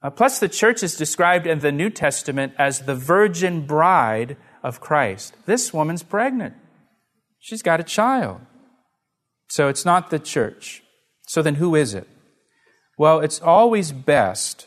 Uh, 0.00 0.10
plus, 0.10 0.38
the 0.38 0.48
church 0.48 0.82
is 0.82 0.96
described 0.96 1.46
in 1.46 1.58
the 1.58 1.72
New 1.72 1.90
Testament 1.90 2.52
as 2.56 2.82
the 2.82 2.94
virgin 2.94 3.66
bride 3.66 4.36
of 4.62 4.80
Christ. 4.80 5.34
This 5.46 5.72
woman's 5.72 6.02
pregnant. 6.02 6.54
She's 7.40 7.62
got 7.62 7.80
a 7.80 7.84
child. 7.84 8.40
So 9.48 9.68
it's 9.68 9.84
not 9.84 10.10
the 10.10 10.18
church. 10.18 10.82
So 11.26 11.42
then 11.42 11.56
who 11.56 11.74
is 11.74 11.94
it? 11.94 12.06
Well, 12.96 13.20
it's 13.20 13.40
always 13.40 13.92
best 13.92 14.66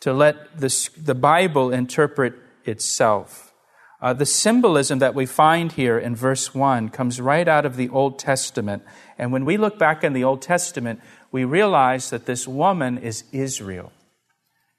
to 0.00 0.12
let 0.12 0.58
the, 0.58 0.90
the 0.96 1.14
Bible 1.14 1.72
interpret 1.72 2.34
itself. 2.64 3.52
Uh, 4.00 4.14
the 4.14 4.26
symbolism 4.26 4.98
that 4.98 5.14
we 5.14 5.26
find 5.26 5.72
here 5.72 5.98
in 5.98 6.16
verse 6.16 6.54
1 6.54 6.88
comes 6.88 7.20
right 7.20 7.46
out 7.46 7.66
of 7.66 7.76
the 7.76 7.88
Old 7.90 8.18
Testament. 8.18 8.82
And 9.18 9.30
when 9.30 9.44
we 9.44 9.58
look 9.58 9.78
back 9.78 10.02
in 10.02 10.14
the 10.14 10.24
Old 10.24 10.40
Testament, 10.40 11.00
we 11.30 11.44
realize 11.44 12.10
that 12.10 12.24
this 12.24 12.48
woman 12.48 12.98
is 12.98 13.24
Israel. 13.30 13.92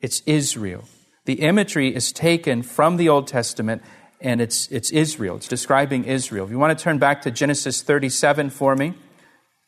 It's 0.01 0.21
Israel. 0.25 0.85
The 1.25 1.41
imagery 1.41 1.93
is 1.95 2.11
taken 2.11 2.63
from 2.63 2.97
the 2.97 3.07
Old 3.07 3.27
Testament 3.27 3.83
and 4.19 4.41
it's, 4.41 4.67
it's 4.71 4.91
Israel. 4.91 5.37
It's 5.37 5.47
describing 5.47 6.05
Israel. 6.05 6.45
If 6.45 6.51
you 6.51 6.59
want 6.59 6.77
to 6.77 6.83
turn 6.83 6.97
back 6.97 7.21
to 7.23 7.31
Genesis 7.31 7.81
37 7.81 8.49
for 8.49 8.75
me, 8.75 8.93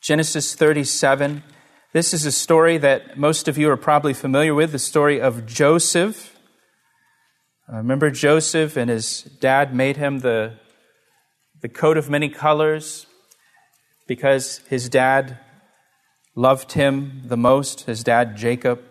Genesis 0.00 0.54
37. 0.54 1.42
This 1.92 2.12
is 2.12 2.26
a 2.26 2.32
story 2.32 2.78
that 2.78 3.16
most 3.16 3.48
of 3.48 3.56
you 3.56 3.70
are 3.70 3.76
probably 3.76 4.14
familiar 4.14 4.54
with 4.54 4.72
the 4.72 4.78
story 4.78 5.20
of 5.20 5.46
Joseph. 5.46 6.36
Uh, 7.72 7.76
remember 7.76 8.10
Joseph 8.10 8.76
and 8.76 8.90
his 8.90 9.22
dad 9.22 9.74
made 9.74 9.96
him 9.96 10.18
the, 10.18 10.54
the 11.62 11.68
coat 11.68 11.96
of 11.96 12.10
many 12.10 12.28
colors 12.28 13.06
because 14.06 14.58
his 14.68 14.88
dad 14.88 15.38
loved 16.34 16.72
him 16.72 17.22
the 17.24 17.36
most, 17.36 17.82
his 17.82 18.04
dad 18.04 18.36
Jacob. 18.36 18.82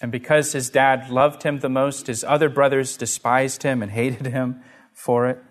And 0.00 0.12
because 0.12 0.52
his 0.52 0.70
dad 0.70 1.10
loved 1.10 1.42
him 1.42 1.58
the 1.58 1.68
most, 1.68 2.06
his 2.06 2.22
other 2.22 2.48
brothers 2.48 2.96
despised 2.96 3.62
him 3.62 3.82
and 3.82 3.90
hated 3.90 4.26
him 4.26 4.62
for 4.92 5.28
it. 5.28 5.42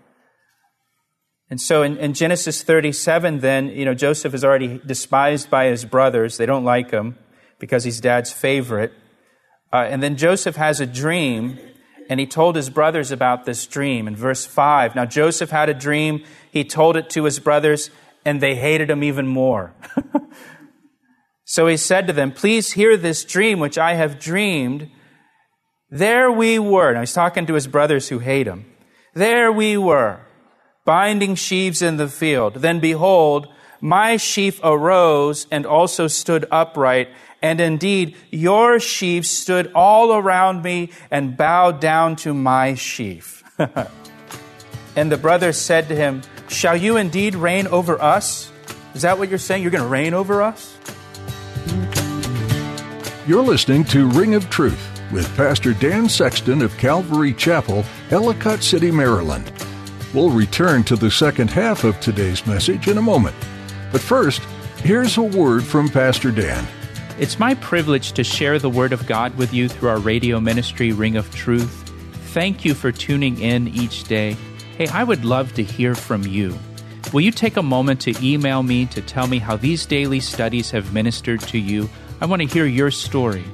And 1.50 1.62
so 1.62 1.82
in, 1.82 1.98
in, 1.98 2.14
Genesis 2.14 2.62
37, 2.64 3.40
then, 3.40 3.70
you 3.70 3.86
know, 3.86 3.94
Joseph 3.94 4.34
is 4.34 4.44
already 4.44 4.82
despised 4.86 5.50
by 5.50 5.66
his 5.68 5.86
brothers. 5.86 6.38
They 6.38 6.46
don't 6.46 6.66
like 6.66 6.92
him 6.92 7.18
because 7.58 7.86
he's 7.86 8.02
dad's 8.02 8.32
favorite. 8.32 8.94
Uh, 9.72 9.86
and 9.90 10.04
then 10.04 10.18
Joseph 10.18 10.58
has 10.58 10.80
a 10.82 10.86
dream, 10.86 11.58
and 12.10 12.20
he 12.20 12.26
told 12.26 12.56
his 12.56 12.70
brothers 12.70 13.12
about 13.12 13.46
this 13.46 13.66
dream 13.66 14.08
in 14.08 14.16
verse 14.16 14.46
5. 14.46 14.96
Now, 14.96 15.06
Joseph 15.06 15.50
had 15.50 15.70
a 15.70 15.74
dream. 15.74 16.24
He 16.52 16.64
told 16.64 16.98
it 16.98 17.10
to 17.12 17.24
his 17.24 17.40
brothers, 17.40 17.90
and 18.26 18.42
they 18.42 18.56
hated 18.56 18.90
him 18.90 19.04
even 19.04 19.28
more. 19.28 19.74
so 21.50 21.66
he 21.68 21.78
said 21.78 22.08
to 22.08 22.14
them, 22.14 22.34
Please 22.34 22.74
hear 22.74 22.98
this 22.98 23.24
dream 23.24 23.60
which 23.60 23.78
I 23.78 23.94
have 23.94 24.20
dreamed. 24.20 24.92
There 25.90 26.30
we 26.30 26.60
were. 26.60 26.94
Now, 26.94 27.00
he's 27.00 27.14
talking 27.14 27.46
to 27.46 27.54
his 27.54 27.68
brothers 27.68 28.10
who 28.10 28.20
hate 28.20 28.48
him. 28.48 28.66
There 29.14 29.50
we 29.50 29.78
were 29.78 30.20
binding 30.84 31.36
sheaves 31.36 31.82
in 31.82 31.96
the 31.96 32.10
field. 32.10 32.56
Then 32.56 32.82
behold, 32.82 33.48
my 33.80 34.18
sheaf 34.18 34.60
arose 34.62 35.48
and 35.50 35.66
also 35.66 36.08
stood 36.08 36.46
upright. 36.52 37.10
And 37.42 37.62
indeed, 37.62 38.18
your 38.30 38.80
sheaves 38.82 39.30
stood 39.30 39.72
all 39.74 40.14
around 40.14 40.64
me 40.64 40.92
and 41.10 41.38
bowed 41.38 41.80
down 41.80 42.18
to 42.18 42.34
my 42.34 42.74
sheaf. 42.76 43.42
and 44.98 45.10
the 45.10 45.18
brothers 45.18 45.58
said 45.58 45.88
to 45.88 45.96
him, 45.96 46.24
Shall 46.50 46.76
you 46.76 46.98
indeed 46.98 47.36
reign 47.36 47.68
over 47.68 48.02
us? 48.02 48.52
Is 48.94 49.04
that 49.04 49.18
what 49.18 49.30
you're 49.30 49.40
saying? 49.40 49.62
You're 49.62 49.72
going 49.72 49.84
to 49.84 49.90
reign 49.90 50.14
over 50.14 50.42
us? 50.42 50.78
You're 53.28 53.44
listening 53.44 53.84
to 53.86 54.08
Ring 54.08 54.36
of 54.36 54.50
Truth 54.50 55.02
with 55.12 55.36
Pastor 55.36 55.74
Dan 55.74 56.08
Sexton 56.08 56.62
of 56.62 56.78
Calvary 56.78 57.34
Chapel, 57.34 57.84
Ellicott 58.10 58.64
City, 58.64 58.90
Maryland. 58.90 59.52
We'll 60.14 60.30
return 60.30 60.86
to 60.86 60.96
the 60.96 61.12
second 61.12 61.50
half 61.50 61.84
of 61.84 62.00
today's 62.00 62.48
message 62.48 62.88
in 62.88 62.98
a 62.98 63.02
moment. 63.02 63.36
But 63.92 64.00
first, 64.00 64.40
here's 64.78 65.18
a 65.18 65.24
word 65.24 65.66
from 65.66 65.90
Pastor 65.90 66.32
Dan. 66.32 66.66
It's 67.20 67.38
my 67.38 67.56
privilege 67.56 68.14
to 68.14 68.24
share 68.24 68.60
the 68.60 68.70
Word 68.70 68.94
of 68.94 69.06
God 69.08 69.36
with 69.36 69.54
you 69.54 69.68
through 69.68 69.90
our 69.90 70.00
radio 70.00 70.40
ministry, 70.40 70.94
Ring 70.94 71.18
of 71.18 71.30
Truth. 71.36 71.92
Thank 72.32 72.64
you 72.64 72.74
for 72.74 72.94
tuning 72.94 73.42
in 73.42 73.68
each 73.68 74.06
day. 74.06 74.38
Hey, 74.78 74.88
I 74.88 75.04
would 75.04 75.26
love 75.26 75.54
to 75.56 75.64
hear 75.64 75.96
from 75.96 76.24
you. 76.24 76.58
Will 77.12 77.22
you 77.22 77.32
take 77.32 77.58
a 77.58 77.62
moment 77.62 78.00
to 78.02 78.16
email 78.26 78.64
me 78.64 78.86
to 78.86 79.02
tell 79.02 79.28
me 79.28 79.40
how 79.40 79.58
these 79.58 79.86
daily 79.86 80.22
studies 80.22 80.72
have 80.72 80.94
ministered 80.94 81.42
to 81.42 81.58
you? 81.58 81.90
I 82.20 82.26
want 82.26 82.42
to 82.42 82.48
hear 82.48 82.66
your 82.66 82.92
story. 82.92 83.46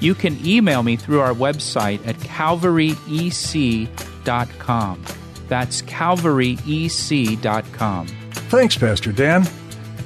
You 0.00 0.14
can 0.14 0.38
email 0.46 0.82
me 0.82 0.96
through 0.96 1.20
our 1.20 1.34
website 1.34 2.06
at 2.06 2.16
calvaryec.com. 2.16 5.04
That's 5.48 5.82
calvaryec.com. 5.82 8.06
Thanks, 8.06 8.78
Pastor 8.78 9.12
Dan. 9.12 9.46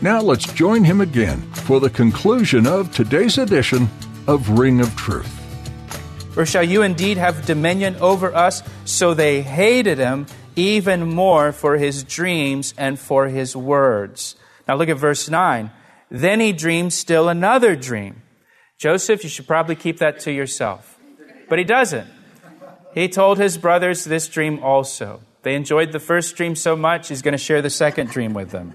Now 0.02 0.21
let's 0.21 0.52
join 0.52 0.83
him 0.85 1.00
again 1.00 1.40
for 1.52 1.78
the 1.80 1.90
conclusion 1.90 2.66
of 2.66 2.92
today's 2.92 3.38
edition 3.38 3.88
of 4.26 4.59
Ring 4.59 4.80
of 4.80 4.97
Truth. 4.97 5.30
Or 6.37 6.44
shall 6.44 6.64
you 6.64 6.83
indeed 6.83 7.16
have 7.16 7.47
dominion 7.47 7.94
over 7.97 8.35
us? 8.35 8.62
So 8.85 9.14
they 9.14 9.42
hated 9.42 9.99
him 9.99 10.26
even 10.56 11.09
more 11.09 11.52
for 11.52 11.76
his 11.76 12.02
dreams 12.04 12.75
and 12.76 12.99
for 12.99 13.28
his 13.28 13.54
words. 13.54 14.35
Now 14.66 14.76
look 14.76 14.88
at 14.88 14.97
verse 14.97 15.28
9. 15.28 15.71
Then 16.11 16.40
he 16.40 16.52
dreamed 16.52 16.92
still 16.92 17.28
another 17.28 17.76
dream. 17.76 18.23
Joseph, 18.78 19.23
you 19.23 19.30
should 19.30 19.46
probably 19.46 19.76
keep 19.76 19.99
that 19.99 20.20
to 20.20 20.32
yourself. 20.32 20.99
But 21.49 21.58
he 21.58 21.64
doesn't. 21.64 22.08
He 22.94 23.08
told 23.08 23.38
his 23.38 23.58
brothers 23.58 24.04
this 24.04 24.28
dream 24.28 24.62
also. 24.62 25.20
They 25.42 25.54
enjoyed 25.54 25.92
the 25.92 26.00
first 26.00 26.37
dream 26.37 26.56
so 26.56 26.75
much, 26.76 27.08
he's 27.08 27.23
going 27.23 27.32
to 27.32 27.38
share 27.38 27.61
the 27.61 27.70
second 27.70 28.11
dream 28.11 28.32
with 28.32 28.50
them. 28.50 28.75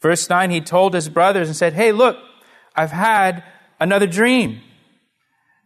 Verse 0.00 0.28
9, 0.28 0.50
he 0.50 0.60
told 0.60 0.94
his 0.94 1.08
brothers 1.08 1.48
and 1.48 1.56
said, 1.56 1.72
Hey, 1.72 1.92
look, 1.92 2.16
I've 2.74 2.90
had 2.90 3.44
another 3.80 4.06
dream. 4.06 4.60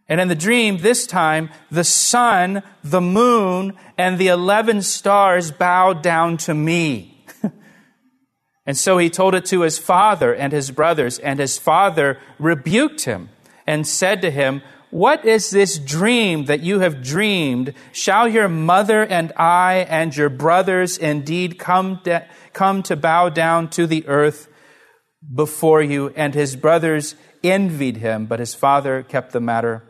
And 0.09 0.19
in 0.19 0.27
the 0.27 0.35
dream, 0.35 0.79
this 0.79 1.07
time, 1.07 1.49
the 1.71 1.83
sun, 1.83 2.61
the 2.83 3.01
moon, 3.01 3.73
and 3.97 4.17
the 4.17 4.27
11 4.27 4.81
stars 4.81 5.51
bowed 5.51 6.01
down 6.01 6.37
to 6.37 6.53
me. 6.53 7.12
And 8.65 8.77
so 8.77 8.97
he 8.97 9.09
told 9.09 9.35
it 9.35 9.45
to 9.45 9.61
his 9.61 9.77
father 9.77 10.33
and 10.33 10.53
his 10.53 10.71
brothers, 10.71 11.19
and 11.19 11.39
his 11.39 11.57
father 11.57 12.19
rebuked 12.39 13.05
him 13.05 13.29
and 13.67 13.87
said 13.87 14.21
to 14.21 14.31
him, 14.31 14.61
what 14.93 15.25
is 15.25 15.49
this 15.49 15.79
dream 15.79 16.45
that 16.45 16.59
you 16.59 16.81
have 16.81 17.01
dreamed? 17.01 17.73
Shall 17.91 18.27
your 18.27 18.47
mother 18.47 19.03
and 19.03 19.33
I 19.35 19.87
and 19.89 20.15
your 20.15 20.29
brothers 20.29 20.99
indeed 20.99 21.57
come, 21.57 21.99
come 22.53 22.83
to 22.83 22.95
bow 22.95 23.29
down 23.29 23.69
to 23.71 23.87
the 23.87 24.07
earth 24.07 24.47
before 25.33 25.81
you? 25.81 26.09
And 26.09 26.35
his 26.35 26.55
brothers 26.55 27.15
envied 27.43 27.97
him, 27.97 28.27
but 28.27 28.39
his 28.39 28.53
father 28.53 29.01
kept 29.01 29.31
the 29.31 29.41
matter 29.41 29.83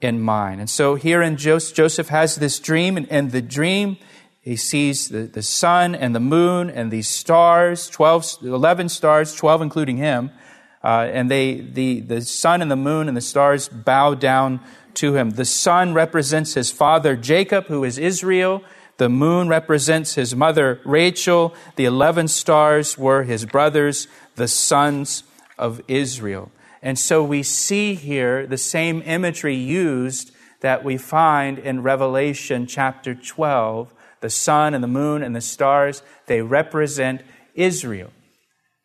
in 0.00 0.22
mind. 0.22 0.60
And 0.60 0.70
so 0.70 0.94
here 0.94 1.20
in 1.20 1.36
Joseph, 1.36 1.76
Joseph 1.76 2.08
has 2.08 2.36
this 2.36 2.58
dream, 2.58 2.96
and 2.96 3.06
in 3.08 3.28
the 3.28 3.42
dream, 3.42 3.98
he 4.44 4.56
sees 4.56 5.08
the, 5.08 5.22
the 5.22 5.42
sun 5.42 5.94
and 5.94 6.14
the 6.14 6.20
moon 6.20 6.68
and 6.68 6.90
these 6.90 7.08
stars, 7.08 7.88
12, 7.88 8.40
11 8.42 8.90
stars, 8.90 9.34
12 9.34 9.62
including 9.62 9.96
him, 9.96 10.30
uh, 10.82 11.08
and 11.10 11.30
they, 11.30 11.54
the, 11.54 12.00
the 12.00 12.20
sun 12.20 12.60
and 12.60 12.70
the 12.70 12.76
moon 12.76 13.08
and 13.08 13.16
the 13.16 13.22
stars 13.22 13.70
bow 13.70 14.12
down 14.12 14.60
to 14.92 15.16
him. 15.16 15.30
The 15.30 15.46
sun 15.46 15.94
represents 15.94 16.52
his 16.52 16.70
father 16.70 17.16
Jacob, 17.16 17.68
who 17.68 17.84
is 17.84 17.96
Israel. 17.96 18.62
The 18.98 19.08
moon 19.08 19.48
represents 19.48 20.14
his 20.14 20.36
mother 20.36 20.78
Rachel. 20.84 21.54
The 21.76 21.86
11 21.86 22.28
stars 22.28 22.98
were 22.98 23.22
his 23.22 23.46
brothers, 23.46 24.08
the 24.36 24.46
sons 24.46 25.24
of 25.56 25.80
Israel. 25.88 26.52
And 26.82 26.98
so 26.98 27.24
we 27.24 27.42
see 27.42 27.94
here 27.94 28.46
the 28.46 28.58
same 28.58 29.00
imagery 29.06 29.56
used 29.56 30.32
that 30.60 30.84
we 30.84 30.98
find 30.98 31.58
in 31.58 31.82
Revelation 31.82 32.66
chapter 32.66 33.14
12. 33.14 33.90
The 34.24 34.30
sun 34.30 34.72
and 34.72 34.82
the 34.82 34.88
moon 34.88 35.22
and 35.22 35.36
the 35.36 35.42
stars, 35.42 36.02
they 36.28 36.40
represent 36.40 37.20
Israel. 37.54 38.10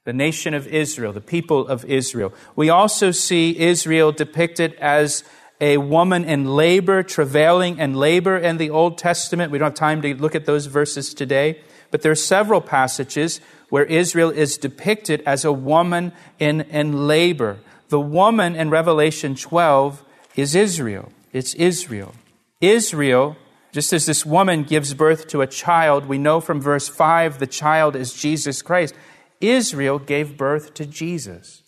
the 0.03 0.11
nation 0.11 0.53
of 0.53 0.67
Israel, 0.67 1.13
the 1.13 1.21
people 1.21 1.65
of 1.65 1.85
Israel. 1.85 2.33
We 2.57 2.69
also 2.69 3.11
see 3.11 3.57
Israel 3.57 4.11
depicted 4.11 4.73
as 4.81 5.23
a 5.61 5.77
woman 5.77 6.25
in 6.25 6.43
labor, 6.43 7.03
travailing 7.03 7.79
and 7.79 7.95
labor 7.95 8.37
in 8.37 8.57
the 8.57 8.69
Old 8.69 8.97
Testament. 8.97 9.49
We 9.49 9.59
don't 9.59 9.67
have 9.67 9.75
time 9.75 10.01
to 10.01 10.13
look 10.13 10.35
at 10.35 10.45
those 10.45 10.65
verses 10.65 11.13
today, 11.13 11.61
but 11.89 12.01
there 12.01 12.11
are 12.11 12.25
several 12.35 12.59
passages 12.59 13.39
where 13.69 13.85
Israel 13.85 14.31
is 14.31 14.57
depicted 14.57 15.23
as 15.25 15.45
a 15.45 15.53
woman 15.53 16.11
in, 16.37 16.61
in 16.61 17.07
labor. 17.07 17.59
The 17.87 18.01
woman 18.01 18.57
in 18.57 18.69
Revelation 18.69 19.35
12 19.35 20.03
is 20.35 20.53
Israel. 20.53 21.13
It's 21.31 21.53
Israel. 21.53 22.13
Israel, 22.59 23.37
just 23.71 23.93
as 23.93 24.05
this 24.05 24.25
woman 24.25 24.63
gives 24.63 24.93
birth 24.93 25.27
to 25.27 25.41
a 25.41 25.47
child, 25.47 26.05
we 26.05 26.17
know 26.17 26.39
from 26.39 26.59
verse 26.59 26.87
5 26.87 27.39
the 27.39 27.47
child 27.47 27.95
is 27.95 28.13
Jesus 28.13 28.61
Christ. 28.61 28.95
Israel 29.39 29.99
gave 29.99 30.37
birth 30.37 30.73
to 30.75 30.85
Jesus. 30.85 31.63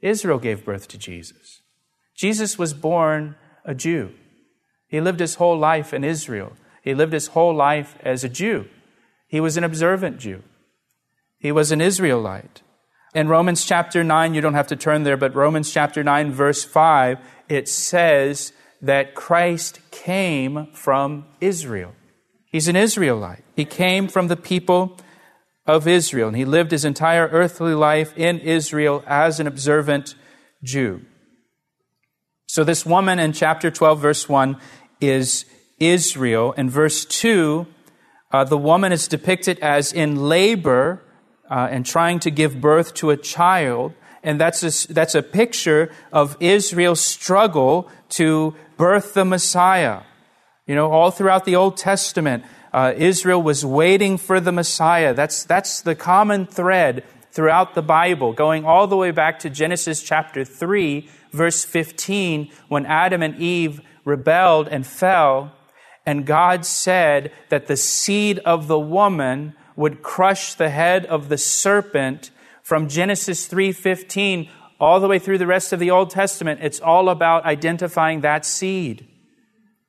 Israel 0.00 0.38
gave 0.38 0.64
birth 0.64 0.88
to 0.88 0.98
Jesus. 0.98 1.62
Jesus 2.14 2.58
was 2.58 2.74
born 2.74 3.34
a 3.64 3.74
Jew. 3.74 4.12
He 4.88 5.00
lived 5.00 5.20
his 5.20 5.36
whole 5.36 5.58
life 5.58 5.94
in 5.94 6.04
Israel. 6.04 6.52
He 6.82 6.94
lived 6.94 7.12
his 7.12 7.28
whole 7.28 7.54
life 7.54 7.96
as 8.02 8.24
a 8.24 8.28
Jew. 8.28 8.68
He 9.26 9.40
was 9.40 9.56
an 9.56 9.64
observant 9.64 10.18
Jew. 10.18 10.42
He 11.38 11.52
was 11.52 11.72
an 11.72 11.80
Israelite. 11.80 12.62
In 13.14 13.28
Romans 13.28 13.64
chapter 13.64 14.04
9, 14.04 14.34
you 14.34 14.40
don't 14.40 14.54
have 14.54 14.68
to 14.68 14.76
turn 14.76 15.02
there, 15.02 15.16
but 15.16 15.34
Romans 15.34 15.72
chapter 15.72 16.04
9, 16.04 16.32
verse 16.32 16.62
5, 16.62 17.18
it 17.48 17.68
says 17.68 18.52
that 18.82 19.14
Christ 19.14 19.80
came 19.90 20.68
from 20.72 21.26
Israel. 21.40 21.94
He's 22.46 22.68
an 22.68 22.76
Israelite. 22.76 23.44
He 23.54 23.64
came 23.64 24.08
from 24.08 24.28
the 24.28 24.36
people 24.36 24.96
of 25.66 25.86
Israel, 25.86 26.28
and 26.28 26.36
he 26.36 26.44
lived 26.44 26.70
his 26.70 26.84
entire 26.84 27.28
earthly 27.28 27.74
life 27.74 28.16
in 28.16 28.40
Israel 28.40 29.04
as 29.06 29.38
an 29.38 29.46
observant 29.46 30.14
Jew. 30.62 31.02
So, 32.46 32.64
this 32.64 32.84
woman 32.84 33.18
in 33.20 33.32
chapter 33.32 33.70
12, 33.70 34.00
verse 34.00 34.28
1, 34.28 34.56
is 35.00 35.44
Israel. 35.78 36.52
In 36.52 36.68
verse 36.68 37.04
2, 37.04 37.66
uh, 38.32 38.44
the 38.44 38.58
woman 38.58 38.92
is 38.92 39.06
depicted 39.06 39.58
as 39.60 39.92
in 39.92 40.16
labor 40.16 41.02
uh, 41.48 41.68
and 41.70 41.86
trying 41.86 42.18
to 42.20 42.30
give 42.30 42.60
birth 42.60 42.94
to 42.94 43.10
a 43.10 43.16
child. 43.16 43.92
And 44.22 44.40
that's 44.40 44.62
a, 44.62 44.92
that's 44.92 45.14
a 45.14 45.22
picture 45.22 45.90
of 46.12 46.36
Israel's 46.40 47.00
struggle 47.00 47.88
to 48.10 48.54
birth 48.76 49.14
the 49.14 49.24
Messiah. 49.24 50.00
You 50.66 50.74
know, 50.74 50.90
all 50.90 51.10
throughout 51.10 51.44
the 51.44 51.56
Old 51.56 51.76
Testament, 51.76 52.44
uh, 52.72 52.92
Israel 52.96 53.42
was 53.42 53.64
waiting 53.64 54.18
for 54.18 54.40
the 54.40 54.52
Messiah. 54.52 55.14
That's, 55.14 55.44
that's 55.44 55.80
the 55.80 55.94
common 55.94 56.46
thread 56.46 57.04
throughout 57.32 57.74
the 57.74 57.82
Bible, 57.82 58.32
going 58.32 58.64
all 58.64 58.86
the 58.86 58.96
way 58.96 59.10
back 59.10 59.38
to 59.40 59.50
Genesis 59.50 60.02
chapter 60.02 60.44
3, 60.44 61.08
verse 61.32 61.64
15, 61.64 62.50
when 62.68 62.86
Adam 62.86 63.22
and 63.22 63.36
Eve 63.40 63.80
rebelled 64.04 64.68
and 64.68 64.86
fell, 64.86 65.52
and 66.04 66.26
God 66.26 66.66
said 66.66 67.32
that 67.48 67.66
the 67.66 67.76
seed 67.76 68.38
of 68.40 68.66
the 68.66 68.78
woman 68.78 69.54
would 69.76 70.02
crush 70.02 70.54
the 70.54 70.70
head 70.70 71.06
of 71.06 71.28
the 71.28 71.38
serpent 71.38 72.30
from 72.70 72.86
Genesis 72.86 73.48
3:15 73.48 74.48
all 74.78 75.00
the 75.00 75.08
way 75.08 75.18
through 75.18 75.38
the 75.38 75.46
rest 75.48 75.72
of 75.72 75.80
the 75.80 75.90
Old 75.90 76.08
Testament. 76.08 76.60
It's 76.62 76.78
all 76.78 77.08
about 77.08 77.44
identifying 77.44 78.20
that 78.20 78.46
seed 78.46 79.08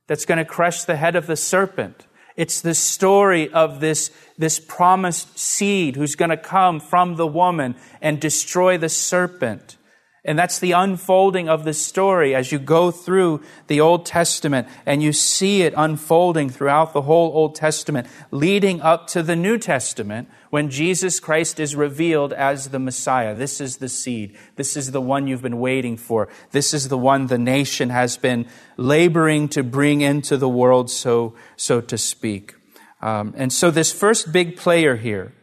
that's 0.07 0.25
going 0.25 0.39
to 0.39 0.45
crush 0.45 0.83
the 0.85 0.95
head 0.95 1.15
of 1.15 1.27
the 1.27 1.35
serpent. 1.35 2.07
It's 2.35 2.59
the 2.59 2.73
story 2.73 3.53
of 3.53 3.81
this, 3.81 4.09
this 4.35 4.59
promised 4.59 5.37
seed 5.37 5.95
who's 5.95 6.15
going 6.15 6.31
to 6.31 6.37
come 6.37 6.79
from 6.79 7.17
the 7.17 7.27
woman 7.27 7.75
and 8.01 8.19
destroy 8.19 8.79
the 8.79 8.89
serpent. 8.89 9.77
And 10.23 10.37
that's 10.37 10.59
the 10.59 10.73
unfolding 10.73 11.49
of 11.49 11.63
the 11.63 11.73
story 11.73 12.35
as 12.35 12.51
you 12.51 12.59
go 12.59 12.91
through 12.91 13.41
the 13.65 13.81
Old 13.81 14.05
Testament 14.05 14.67
and 14.85 15.01
you 15.01 15.13
see 15.13 15.63
it 15.63 15.73
unfolding 15.75 16.51
throughout 16.51 16.93
the 16.93 17.01
whole 17.01 17.31
Old 17.33 17.55
Testament, 17.55 18.05
leading 18.29 18.81
up 18.81 19.07
to 19.07 19.23
the 19.23 19.35
New 19.35 19.57
Testament 19.57 20.29
when 20.51 20.69
Jesus 20.69 21.19
Christ 21.19 21.59
is 21.59 21.75
revealed 21.75 22.33
as 22.33 22.69
the 22.69 22.77
Messiah. 22.77 23.33
This 23.33 23.59
is 23.59 23.77
the 23.77 23.89
seed. 23.89 24.37
This 24.57 24.77
is 24.77 24.91
the 24.91 25.01
one 25.01 25.25
you've 25.25 25.41
been 25.41 25.59
waiting 25.59 25.97
for. 25.97 26.29
This 26.51 26.71
is 26.71 26.89
the 26.89 26.99
one 26.99 27.25
the 27.25 27.39
nation 27.39 27.89
has 27.89 28.15
been 28.15 28.45
laboring 28.77 29.47
to 29.49 29.63
bring 29.63 30.01
into 30.01 30.37
the 30.37 30.49
world, 30.49 30.91
so, 30.91 31.33
so 31.55 31.81
to 31.81 31.97
speak. 31.97 32.53
Um, 33.01 33.33
and 33.35 33.51
so 33.51 33.71
this 33.71 33.91
first 33.91 34.31
big 34.31 34.55
player 34.55 34.97
here 34.97 35.33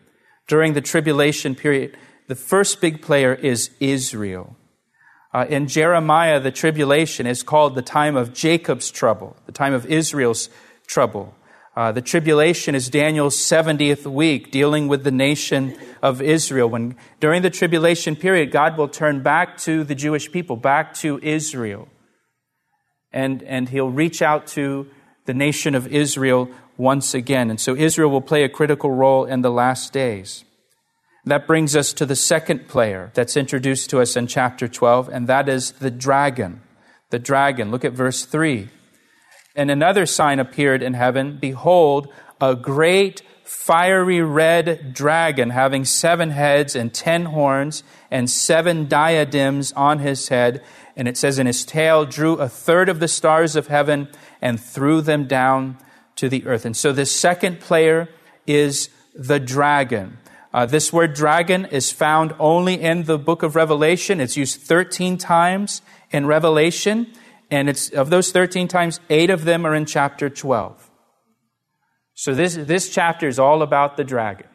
during 0.47 0.75
the 0.75 0.81
tribulation 0.81 1.57
period, 1.57 1.97
the 2.29 2.37
first 2.37 2.81
big 2.81 3.03
player 3.03 3.35
is 3.35 3.71
Israel. 3.81 4.55
Uh, 5.33 5.45
in 5.49 5.67
Jeremiah, 5.69 6.41
the 6.41 6.51
tribulation 6.51 7.27
is 7.27 7.43
called 7.43 7.75
the 7.75 7.83
time 7.83 8.17
of 8.17 8.33
Jacob's 8.33 8.91
trouble, 8.91 9.37
the 9.47 9.53
time 9.53 9.75
of 9.75 9.85
Israel's 9.87 10.49
trouble. 10.87 11.35
Uh, 11.77 11.93
the 11.93 12.03
tribulation 12.03 12.75
is 12.75 12.89
Daniel's 12.89 13.37
70th 13.37 14.05
week 14.05 14.51
dealing 14.51 14.89
with 14.89 15.05
the 15.05 15.13
nation 15.13 15.77
of 16.03 16.21
Israel. 16.23 16.69
When 16.69 16.97
during 17.21 17.43
the 17.43 17.51
tribulation 17.51 18.17
period, 18.17 18.51
God 18.51 18.77
will 18.77 18.89
turn 18.89 19.23
back 19.23 19.59
to 19.59 19.85
the 19.85 19.95
Jewish 19.95 20.33
people, 20.33 20.57
back 20.57 20.95
to 20.95 21.21
Israel. 21.23 21.89
And, 23.13 23.43
and 23.43 23.69
he'll 23.69 23.91
reach 23.91 24.23
out 24.23 24.47
to 24.49 24.89
the 25.27 25.35
nation 25.35 25.75
of 25.75 25.87
Israel 25.87 26.51
once 26.79 27.15
again. 27.15 27.51
And 27.51 27.61
so 27.61 27.77
Israel 27.77 28.11
will 28.11 28.23
play 28.23 28.45
a 28.45 28.49
critical 28.49 28.91
role 28.91 29.25
in 29.25 29.43
the 29.43 29.51
last 29.51 29.93
days. 29.93 30.45
That 31.25 31.47
brings 31.47 31.77
us 31.77 31.93
to 31.95 32.07
the 32.07 32.17
second 32.17 32.69
player 32.69 33.11
that's 33.15 33.37
introduced 33.37 33.91
to 33.91 34.01
us 34.01 34.17
in 34.17 34.27
chapter 34.27 34.69
12, 34.69 35.09
and 35.09 35.27
that 35.27 35.49
is 35.49 35.73
the 35.73 35.91
dragon. 35.91 36.63
The 37.11 37.19
dragon. 37.19 37.71
Look 37.71 37.85
at 37.85 37.93
verse 37.93 38.25
3. 38.25 38.69
And 39.55 39.71
another 39.71 40.07
sign 40.07 40.39
appeared 40.39 40.83
in 40.83 40.95
heaven 40.95 41.39
Behold, 41.41 42.09
a 42.41 42.55
great 42.55 43.23
fiery 43.43 44.21
red 44.21 44.93
dragon 44.93 45.51
having 45.51 45.85
seven 45.85 46.31
heads 46.31 46.77
and 46.77 46.93
ten 46.93 47.25
horns 47.25 47.83
and 48.11 48.29
seven 48.29 48.87
diadems 48.87 49.73
on 49.73 50.01
his 50.01 50.29
head. 50.29 50.63
And 50.97 51.09
it 51.09 51.17
says, 51.17 51.39
in 51.39 51.47
his 51.47 51.65
tail 51.65 52.05
drew 52.05 52.35
a 52.35 52.49
third 52.49 52.89
of 52.89 53.01
the 53.01 53.09
stars 53.09 53.57
of 53.57 53.69
heaven 53.69 54.09
and 54.43 54.61
threw 54.61 55.01
them 55.01 55.27
down 55.27 55.79
to 56.17 56.29
the 56.29 56.47
earth. 56.47 56.67
And 56.67 56.77
so 56.77 56.93
this 56.93 57.11
second 57.11 57.61
player 57.61 58.09
is 58.47 58.91
the 59.15 59.41
dragon. 59.41 60.19
Uh, 60.53 60.65
this 60.65 60.93
word 60.93 61.13
dragon 61.13 61.67
is 61.67 61.93
found 61.93 62.35
only 62.39 62.81
in 62.81 63.05
the 63.05 63.19
book 63.19 63.43
of 63.43 63.55
Revelation. 63.55 64.21
It's 64.21 64.37
used 64.37 64.61
13 64.61 65.19
times 65.19 65.83
in 66.11 66.27
Revelation, 66.27 67.13
and 67.51 67.69
it's 67.69 67.91
of 67.91 68.09
those 68.09 68.33
13 68.33 68.67
times, 68.67 69.01
eight 69.11 69.29
of 69.29 69.45
them 69.45 69.67
are 69.67 69.75
in 69.75 69.85
chapter 69.85 70.31
12. 70.31 70.91
So 72.15 72.35
this, 72.35 72.55
this 72.55 72.89
chapter 72.89 73.29
is 73.29 73.39
all 73.39 73.63
about 73.63 73.97
the 73.97 74.05
dragon. 74.05 74.47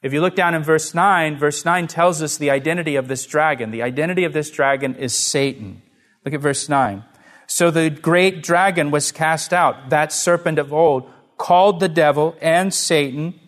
If 0.00 0.12
you 0.12 0.20
look 0.20 0.36
down 0.36 0.54
in 0.54 0.62
verse 0.62 0.94
9, 0.94 1.36
verse 1.36 1.64
9 1.64 1.88
tells 1.88 2.22
us 2.22 2.36
the 2.36 2.50
identity 2.50 2.94
of 2.94 3.08
this 3.08 3.26
dragon. 3.26 3.72
The 3.72 3.82
identity 3.82 4.22
of 4.22 4.32
this 4.32 4.48
dragon 4.48 4.94
is 4.94 5.12
Satan. 5.12 5.82
Look 6.24 6.34
at 6.34 6.40
verse 6.40 6.68
9. 6.68 7.04
So 7.48 7.72
the 7.72 7.90
great 7.90 8.44
dragon 8.44 8.92
was 8.92 9.10
cast 9.10 9.52
out, 9.52 9.90
that 9.90 10.12
serpent 10.12 10.58
of 10.60 10.72
old, 10.72 11.10
called 11.36 11.80
the 11.80 11.88
devil 11.88 12.36
and 12.40 12.72
Satan 12.72 13.40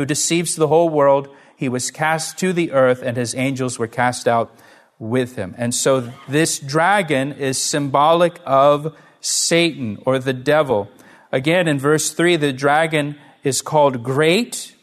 who 0.00 0.06
deceives 0.06 0.56
the 0.56 0.68
whole 0.68 0.88
world. 0.88 1.28
He 1.56 1.68
was 1.68 1.90
cast 1.90 2.38
to 2.38 2.54
the 2.54 2.72
earth, 2.72 3.02
and 3.02 3.18
his 3.18 3.34
angels 3.34 3.78
were 3.78 3.86
cast 3.86 4.26
out 4.26 4.50
with 4.98 5.36
him. 5.36 5.54
And 5.58 5.74
so 5.74 6.10
this 6.26 6.58
dragon 6.58 7.32
is 7.32 7.58
symbolic 7.58 8.40
of 8.46 8.96
Satan 9.20 10.02
or 10.06 10.18
the 10.18 10.32
devil. 10.32 10.88
Again, 11.30 11.68
in 11.68 11.78
verse 11.78 12.12
3, 12.12 12.36
the 12.36 12.54
dragon 12.54 13.16
is 13.44 13.60
called 13.60 14.02
great, 14.02 14.74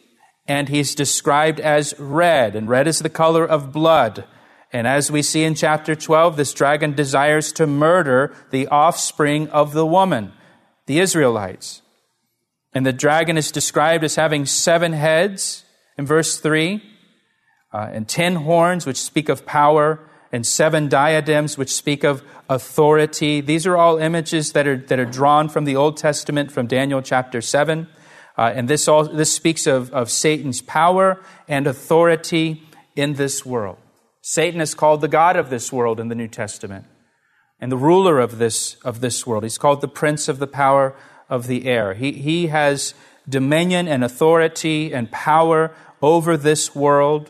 and 0.47 0.69
he's 0.69 0.93
described 0.93 1.60
as 1.60 1.95
red, 1.97 2.56
and 2.56 2.69
red 2.69 2.88
is 2.88 2.99
the 2.99 3.10
color 3.10 3.43
of 3.43 3.73
blood. 3.73 4.23
And 4.71 4.86
as 4.86 5.10
we 5.10 5.23
see 5.23 5.43
in 5.43 5.56
chapter 5.56 5.95
12, 5.95 6.38
this 6.38 6.53
dragon 6.53 6.93
desires 6.93 7.51
to 7.53 7.65
murder 7.65 8.36
the 8.51 8.67
offspring 8.67 9.49
of 9.49 9.73
the 9.73 9.86
woman, 9.86 10.32
the 10.86 10.99
Israelites. 10.99 11.82
And 12.77 12.85
the 12.85 12.93
dragon 12.93 13.39
is 13.39 13.51
described 13.51 14.03
as 14.03 14.17
having 14.17 14.45
seven 14.45 14.93
heads 14.93 15.63
in 15.97 16.05
verse 16.05 16.37
3, 16.39 16.79
uh, 17.73 17.89
and 17.91 18.07
ten 18.07 18.35
horns, 18.35 18.85
which 18.85 18.97
speak 18.97 19.29
of 19.29 19.47
power, 19.47 20.07
and 20.31 20.45
seven 20.45 20.87
diadems, 20.87 21.57
which 21.57 21.73
speak 21.73 22.03
of 22.03 22.21
authority. 22.47 23.41
These 23.41 23.65
are 23.65 23.75
all 23.75 23.97
images 23.97 24.51
that 24.51 24.67
are, 24.67 24.77
that 24.77 24.99
are 24.99 25.05
drawn 25.05 25.49
from 25.49 25.65
the 25.65 25.75
Old 25.75 25.97
Testament, 25.97 26.51
from 26.51 26.67
Daniel 26.67 27.01
chapter 27.01 27.41
7. 27.41 27.87
Uh, 28.37 28.53
and 28.53 28.67
this, 28.67 28.87
all, 28.87 29.05
this 29.05 29.33
speaks 29.33 29.65
of, 29.65 29.89
of 29.91 30.11
Satan's 30.11 30.61
power 30.61 31.19
and 31.47 31.65
authority 31.65 32.61
in 32.95 33.13
this 33.13 33.43
world. 33.43 33.77
Satan 34.21 34.61
is 34.61 34.75
called 34.75 35.01
the 35.01 35.07
God 35.07 35.35
of 35.35 35.49
this 35.49 35.73
world 35.73 35.99
in 35.99 36.09
the 36.09 36.15
New 36.15 36.27
Testament 36.27 36.85
and 37.59 37.71
the 37.71 37.75
ruler 37.77 38.19
of 38.19 38.37
this, 38.37 38.75
of 38.85 39.01
this 39.01 39.25
world. 39.25 39.41
He's 39.41 39.57
called 39.57 39.81
the 39.81 39.87
prince 39.87 40.27
of 40.27 40.37
the 40.37 40.45
power 40.45 40.95
of 41.29 41.47
the 41.47 41.65
air. 41.65 41.93
He, 41.93 42.13
he 42.13 42.47
has 42.47 42.93
dominion 43.27 43.87
and 43.87 44.03
authority 44.03 44.93
and 44.93 45.11
power 45.11 45.73
over 46.01 46.37
this 46.37 46.75
world. 46.75 47.29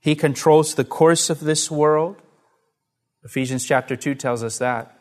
He 0.00 0.14
controls 0.14 0.74
the 0.74 0.84
course 0.84 1.30
of 1.30 1.40
this 1.40 1.70
world. 1.70 2.16
Ephesians 3.24 3.66
chapter 3.66 3.96
2 3.96 4.14
tells 4.14 4.42
us 4.42 4.58
that. 4.58 4.94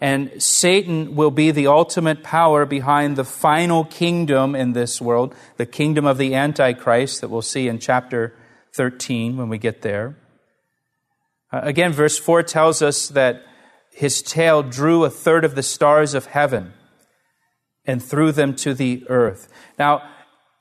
And 0.00 0.40
Satan 0.40 1.16
will 1.16 1.32
be 1.32 1.50
the 1.50 1.66
ultimate 1.66 2.22
power 2.22 2.64
behind 2.64 3.16
the 3.16 3.24
final 3.24 3.84
kingdom 3.84 4.54
in 4.54 4.72
this 4.72 5.00
world, 5.00 5.34
the 5.56 5.66
kingdom 5.66 6.06
of 6.06 6.18
the 6.18 6.36
Antichrist 6.36 7.20
that 7.20 7.28
we'll 7.28 7.42
see 7.42 7.66
in 7.66 7.80
chapter 7.80 8.32
13 8.74 9.36
when 9.36 9.48
we 9.48 9.58
get 9.58 9.82
there. 9.82 10.16
Uh, 11.52 11.60
again, 11.64 11.92
verse 11.92 12.16
4 12.16 12.44
tells 12.44 12.80
us 12.80 13.08
that 13.08 13.42
his 13.90 14.22
tail 14.22 14.62
drew 14.62 15.02
a 15.02 15.10
third 15.10 15.44
of 15.44 15.56
the 15.56 15.62
stars 15.64 16.14
of 16.14 16.26
heaven 16.26 16.74
and 17.88 18.04
threw 18.04 18.30
them 18.30 18.54
to 18.54 18.74
the 18.74 19.04
earth. 19.08 19.48
Now, 19.78 20.08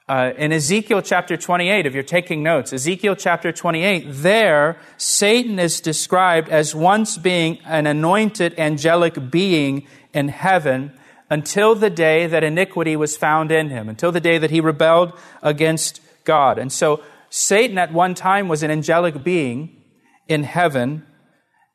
uh, 0.08 0.32
in 0.38 0.54
Ezekiel 0.54 1.02
chapter 1.02 1.36
28, 1.36 1.86
if 1.86 1.94
you're 1.94 2.02
taking 2.02 2.42
notes, 2.42 2.72
Ezekiel 2.72 3.18
chapter 3.18 3.52
28, 3.52 4.06
there, 4.08 4.80
Satan 4.96 5.60
is 5.60 5.82
described 5.82 6.48
as 6.48 6.74
once 6.74 7.18
being 7.18 7.60
an 7.66 7.86
anointed 7.86 8.58
angelic 8.58 9.30
being 9.30 9.86
in 10.14 10.30
heaven 10.30 10.94
until 11.30 11.76
the 11.76 11.90
day 11.90 12.26
that 12.26 12.46
iniquity 12.46 12.96
was 12.96 13.18
found 13.18 13.52
in 13.52 13.70
him, 13.70 13.90
until 13.90 14.14
the 14.14 14.22
day 14.22 14.38
that 14.38 14.50
he 14.50 14.62
rebelled 14.62 15.12
against 15.44 16.00
God. 16.24 16.58
And 16.58 16.72
so, 16.72 17.04
Satan 17.30 17.78
at 17.78 17.92
one 17.92 18.16
time 18.16 18.48
was 18.48 18.64
an 18.64 18.72
angelic 18.72 19.22
being 19.26 19.84
in 20.30 20.44
heaven, 20.44 21.06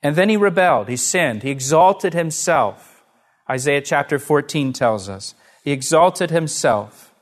and 0.02 0.16
then 0.16 0.30
he 0.30 0.38
rebelled, 0.38 0.88
he 0.88 0.96
sinned, 0.96 1.42
he 1.42 1.50
exalted 1.50 2.14
himself. 2.14 3.04
Isaiah 3.50 3.82
chapter 3.82 4.18
14 4.18 4.72
tells 4.72 5.10
us. 5.10 5.34
He 5.62 5.72
exalted 5.72 6.31
himself. 6.31 7.14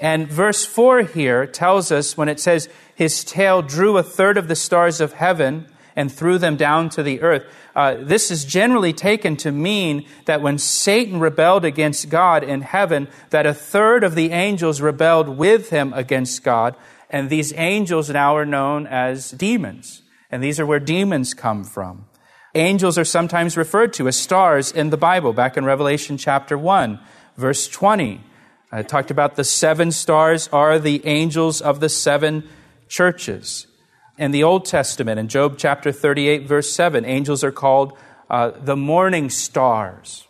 And 0.00 0.28
verse 0.28 0.64
4 0.64 1.02
here 1.02 1.46
tells 1.46 1.90
us 1.90 2.16
when 2.16 2.28
it 2.28 2.38
says, 2.38 2.68
His 2.94 3.24
tail 3.24 3.62
drew 3.62 3.96
a 3.96 4.02
third 4.02 4.38
of 4.38 4.48
the 4.48 4.54
stars 4.54 5.00
of 5.00 5.14
heaven 5.14 5.66
and 5.96 6.12
threw 6.12 6.38
them 6.38 6.56
down 6.56 6.88
to 6.90 7.02
the 7.02 7.20
earth. 7.22 7.44
Uh, 7.74 7.96
this 7.98 8.30
is 8.30 8.44
generally 8.44 8.92
taken 8.92 9.36
to 9.36 9.50
mean 9.50 10.06
that 10.26 10.40
when 10.40 10.56
Satan 10.58 11.18
rebelled 11.18 11.64
against 11.64 12.08
God 12.08 12.44
in 12.44 12.62
heaven, 12.62 13.08
that 13.30 13.46
a 13.46 13.54
third 13.54 14.04
of 14.04 14.14
the 14.14 14.30
angels 14.30 14.80
rebelled 14.80 15.28
with 15.28 15.70
him 15.70 15.92
against 15.92 16.44
God. 16.44 16.76
And 17.10 17.28
these 17.28 17.52
angels 17.56 18.10
now 18.10 18.36
are 18.36 18.46
known 18.46 18.86
as 18.86 19.32
demons. 19.32 20.02
And 20.30 20.42
these 20.42 20.60
are 20.60 20.66
where 20.66 20.78
demons 20.78 21.34
come 21.34 21.64
from. 21.64 22.04
Angels 22.54 22.96
are 22.96 23.04
sometimes 23.04 23.56
referred 23.56 23.92
to 23.94 24.08
as 24.08 24.16
stars 24.16 24.70
in 24.70 24.90
the 24.90 24.96
Bible, 24.96 25.32
back 25.32 25.56
in 25.56 25.64
Revelation 25.64 26.16
chapter 26.16 26.56
1, 26.56 26.98
verse 27.38 27.68
20. 27.68 28.20
I 28.70 28.82
talked 28.82 29.10
about 29.10 29.36
the 29.36 29.44
seven 29.44 29.92
stars 29.92 30.48
are 30.52 30.78
the 30.78 31.06
angels 31.06 31.62
of 31.62 31.80
the 31.80 31.88
seven 31.88 32.46
churches. 32.88 33.66
In 34.18 34.32
the 34.32 34.42
Old 34.42 34.66
Testament, 34.66 35.18
in 35.18 35.28
Job 35.28 35.56
chapter 35.56 35.92
38, 35.92 36.46
verse 36.46 36.70
7, 36.70 37.04
angels 37.04 37.44
are 37.44 37.52
called 37.52 37.96
uh, 38.28 38.50
the 38.50 38.76
morning 38.76 39.30
stars. 39.30 40.26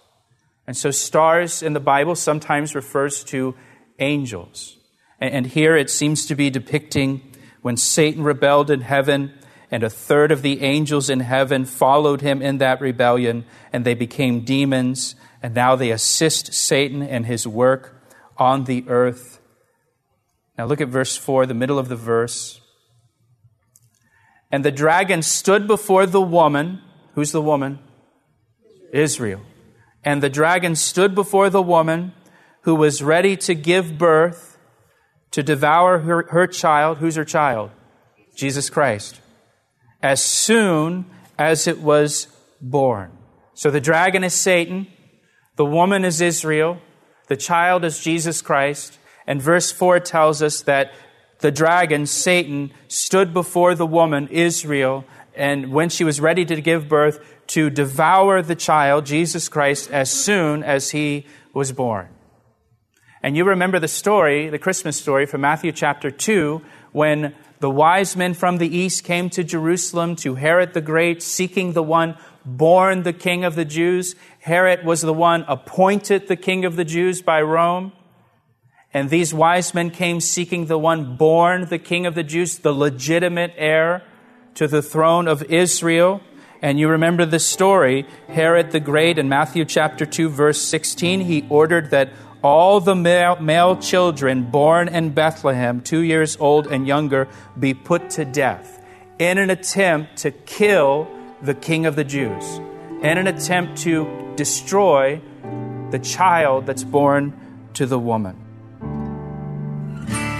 And 0.67 0.77
so, 0.77 0.91
stars 0.91 1.63
in 1.63 1.73
the 1.73 1.81
Bible 1.81 2.15
sometimes 2.15 2.75
refers 2.75 3.25
to 3.25 3.57
angels. 3.99 4.77
And, 5.19 5.35
and 5.35 5.47
here 5.47 5.75
it 5.75 5.89
seems 5.89 6.27
to 6.27 6.35
be 6.35 6.51
depicting 6.51 7.23
when 7.63 7.79
Satan 7.79 8.23
rebelled 8.23 8.71
in 8.71 8.83
heaven, 8.83 9.33
and 9.71 9.83
a 9.83 9.91
third 9.91 10.31
of 10.31 10.43
the 10.43 10.61
angels 10.61 11.09
in 11.09 11.21
heaven 11.21 11.65
followed 11.65 12.21
him 12.21 12.43
in 12.43 12.59
that 12.59 12.83
rebellion, 12.83 13.47
and 13.73 13.85
they 13.85 13.95
became 13.95 14.45
demons, 14.45 15.17
and 15.43 15.55
now 15.55 15.77
they 15.77 15.91
assist 15.91 16.53
Satan 16.55 17.03
and 17.03 17.27
his 17.27 17.47
work 17.47 17.95
on 18.37 18.65
the 18.65 18.85
earth. 18.89 19.41
Now 20.57 20.67
look 20.67 20.81
at 20.81 20.89
verse 20.89 21.17
4, 21.17 21.47
the 21.47 21.55
middle 21.55 21.79
of 21.79 21.89
the 21.89 21.97
verse. 21.97 22.61
And 24.51 24.65
the 24.65 24.73
dragon 24.73 25.23
stood 25.23 25.67
before 25.67 26.07
the 26.07 26.21
woman. 26.21 26.81
Who's 27.15 27.33
the 27.33 27.43
woman? 27.43 27.79
Israel. 28.93 29.43
And 30.05 30.23
the 30.23 30.31
dragon 30.31 30.75
stood 30.75 31.15
before 31.15 31.51
the 31.51 31.63
woman 31.63 32.13
who 32.63 32.75
was 32.75 33.03
ready 33.03 33.37
to 33.37 33.55
give 33.55 33.99
birth 33.99 34.59
to 35.33 35.43
devour 35.43 35.99
her, 36.01 36.27
her 36.31 36.47
child. 36.47 36.99
Who's 36.99 37.17
her 37.17 37.25
child? 37.25 37.71
Jesus 38.37 38.71
Christ. 38.71 39.21
As 40.03 40.23
soon 40.23 41.07
as 41.39 41.67
it 41.67 41.81
was 41.81 42.29
born. 42.61 43.13
So 43.55 43.71
the 43.71 43.81
dragon 43.81 44.25
is 44.25 44.35
Satan, 44.35 44.87
the 45.59 45.65
woman 45.65 46.05
is 46.05 46.21
Israel, 46.21 46.79
the 47.27 47.37
child 47.37 47.85
is 47.85 47.99
Jesus 47.99 48.41
Christ. 48.43 48.97
And 49.27 49.43
verse 49.43 49.73
4 49.73 49.99
tells 49.99 50.41
us 50.41 50.63
that 50.63 50.93
the 51.41 51.51
dragon, 51.51 52.07
Satan, 52.07 52.71
stood 52.87 53.35
before 53.35 53.75
the 53.75 53.85
woman, 53.85 54.29
Israel, 54.29 55.05
and 55.35 55.73
when 55.73 55.89
she 55.89 56.05
was 56.05 56.21
ready 56.21 56.45
to 56.45 56.61
give 56.63 56.89
birth, 56.89 57.19
to 57.49 57.71
devour 57.71 58.41
the 58.41 58.55
child, 58.55 59.05
Jesus 59.05 59.49
Christ, 59.49 59.91
as 59.91 60.13
soon 60.13 60.63
as 60.63 60.93
he 60.93 61.27
was 61.53 61.73
born. 61.73 62.09
And 63.21 63.37
you 63.37 63.45
remember 63.45 63.81
the 63.81 63.89
story, 63.89 64.51
the 64.51 64.61
Christmas 64.61 64.97
story 64.97 65.27
from 65.27 65.41
Matthew 65.41 65.73
chapter 65.73 66.13
2, 66.13 66.63
when 66.93 67.35
the 67.59 67.71
wise 67.71 68.15
men 68.15 68.33
from 68.33 68.59
the 68.59 68.77
east 68.77 69.03
came 69.03 69.29
to 69.31 69.43
Jerusalem 69.43 70.15
to 70.17 70.37
Herod 70.37 70.73
the 70.73 70.81
Great, 70.81 71.21
seeking 71.21 71.73
the 71.73 71.83
one 71.83 72.17
born 72.57 73.03
the 73.03 73.13
king 73.13 73.45
of 73.45 73.55
the 73.55 73.65
Jews. 73.65 74.15
Herod 74.41 74.85
was 74.85 75.03
the 75.03 75.13
one 75.13 75.45
appointed 75.49 76.29
the 76.29 76.37
king 76.37 76.65
of 76.65 76.77
the 76.77 76.85
Jews 76.85 77.23
by 77.23 77.43
Rome. 77.43 77.93
And 78.95 79.11
these 79.11 79.35
wise 79.35 79.75
men 79.75 79.91
came 79.91 80.21
seeking 80.21 80.67
the 80.67 80.79
one 80.79 81.17
born 81.17 81.67
the 81.67 81.79
king 81.79 82.07
of 82.07 82.15
the 82.15 82.23
Jews, 82.23 82.59
the 82.59 82.73
legitimate 82.73 83.53
heir 83.57 84.03
to 84.55 84.67
the 84.67 84.83
throne 84.83 85.29
of 85.29 85.43
Israel. 85.45 86.21
And 86.63 86.81
you 86.81 86.89
remember 86.89 87.27
the 87.27 87.39
story 87.39 88.07
Herod 88.29 88.73
the 88.73 88.81
Great 88.81 89.19
in 89.19 89.29
Matthew 89.29 89.65
chapter 89.65 90.07
2, 90.07 90.31
verse 90.31 90.61
16, 90.61 91.21
he 91.21 91.47
ordered 91.49 91.91
that 91.91 92.13
all 92.43 92.81
the 92.81 92.95
male, 92.95 93.37
male 93.41 93.77
children 93.77 94.45
born 94.45 94.89
in 94.89 95.11
Bethlehem, 95.11 95.81
two 95.81 96.01
years 96.01 96.37
old 96.41 96.67
and 96.69 96.87
younger, 96.87 97.29
be 97.59 97.75
put 97.75 98.11
to 98.11 98.25
death 98.25 98.83
in 99.19 99.39
an 99.39 99.51
attempt 99.51 100.17
to 100.19 100.31
kill 100.31 101.09
the 101.43 101.55
king 101.55 101.87
of 101.87 101.97
the 101.97 102.05
Jews 102.05 102.45
in 103.03 103.19
an 103.19 103.27
attempt 103.27 103.79
to 103.83 104.07
destroy 104.37 105.21
the 105.91 105.99
child 105.99 106.67
that's 106.67 106.85
born 106.85 107.33
to 107.75 107.87
the 107.87 107.99
woman. 107.99 108.37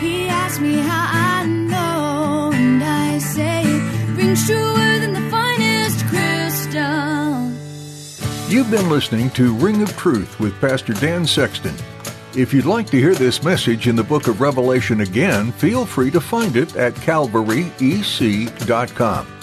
He 0.01 0.29
asked 0.29 0.61
me 0.61 0.79
how 0.79 1.09
I 1.11 1.47
know, 1.47 2.53
and 2.55 2.83
I 2.83 3.19
say 3.19 3.63
it 3.65 4.17
rings 4.17 4.47
truer 4.47 4.99
than 4.99 5.13
the 5.13 5.29
finest 5.31 6.05
crystal. 6.07 7.51
You've 8.49 8.71
been 8.71 8.89
listening 8.89 9.29
to 9.31 9.53
Ring 9.55 9.83
of 9.83 9.95
Truth 9.97 10.39
with 10.41 10.59
Pastor 10.61 10.95
Dan 10.95 11.27
Sexton. 11.27 11.75
If 12.37 12.53
you'd 12.55 12.67
like 12.67 12.87
to 12.91 12.99
hear 12.99 13.15
this 13.15 13.43
message 13.43 13.89
in 13.89 13.97
the 13.97 14.05
book 14.05 14.29
of 14.29 14.41
Revelation 14.41 15.01
again, 15.01 15.51
feel 15.53 15.87
free 15.87 16.11
to 16.11 16.21
find 16.21 16.57
it 16.57 16.77
at 16.77 16.95
calvaryec.com. 16.95 19.38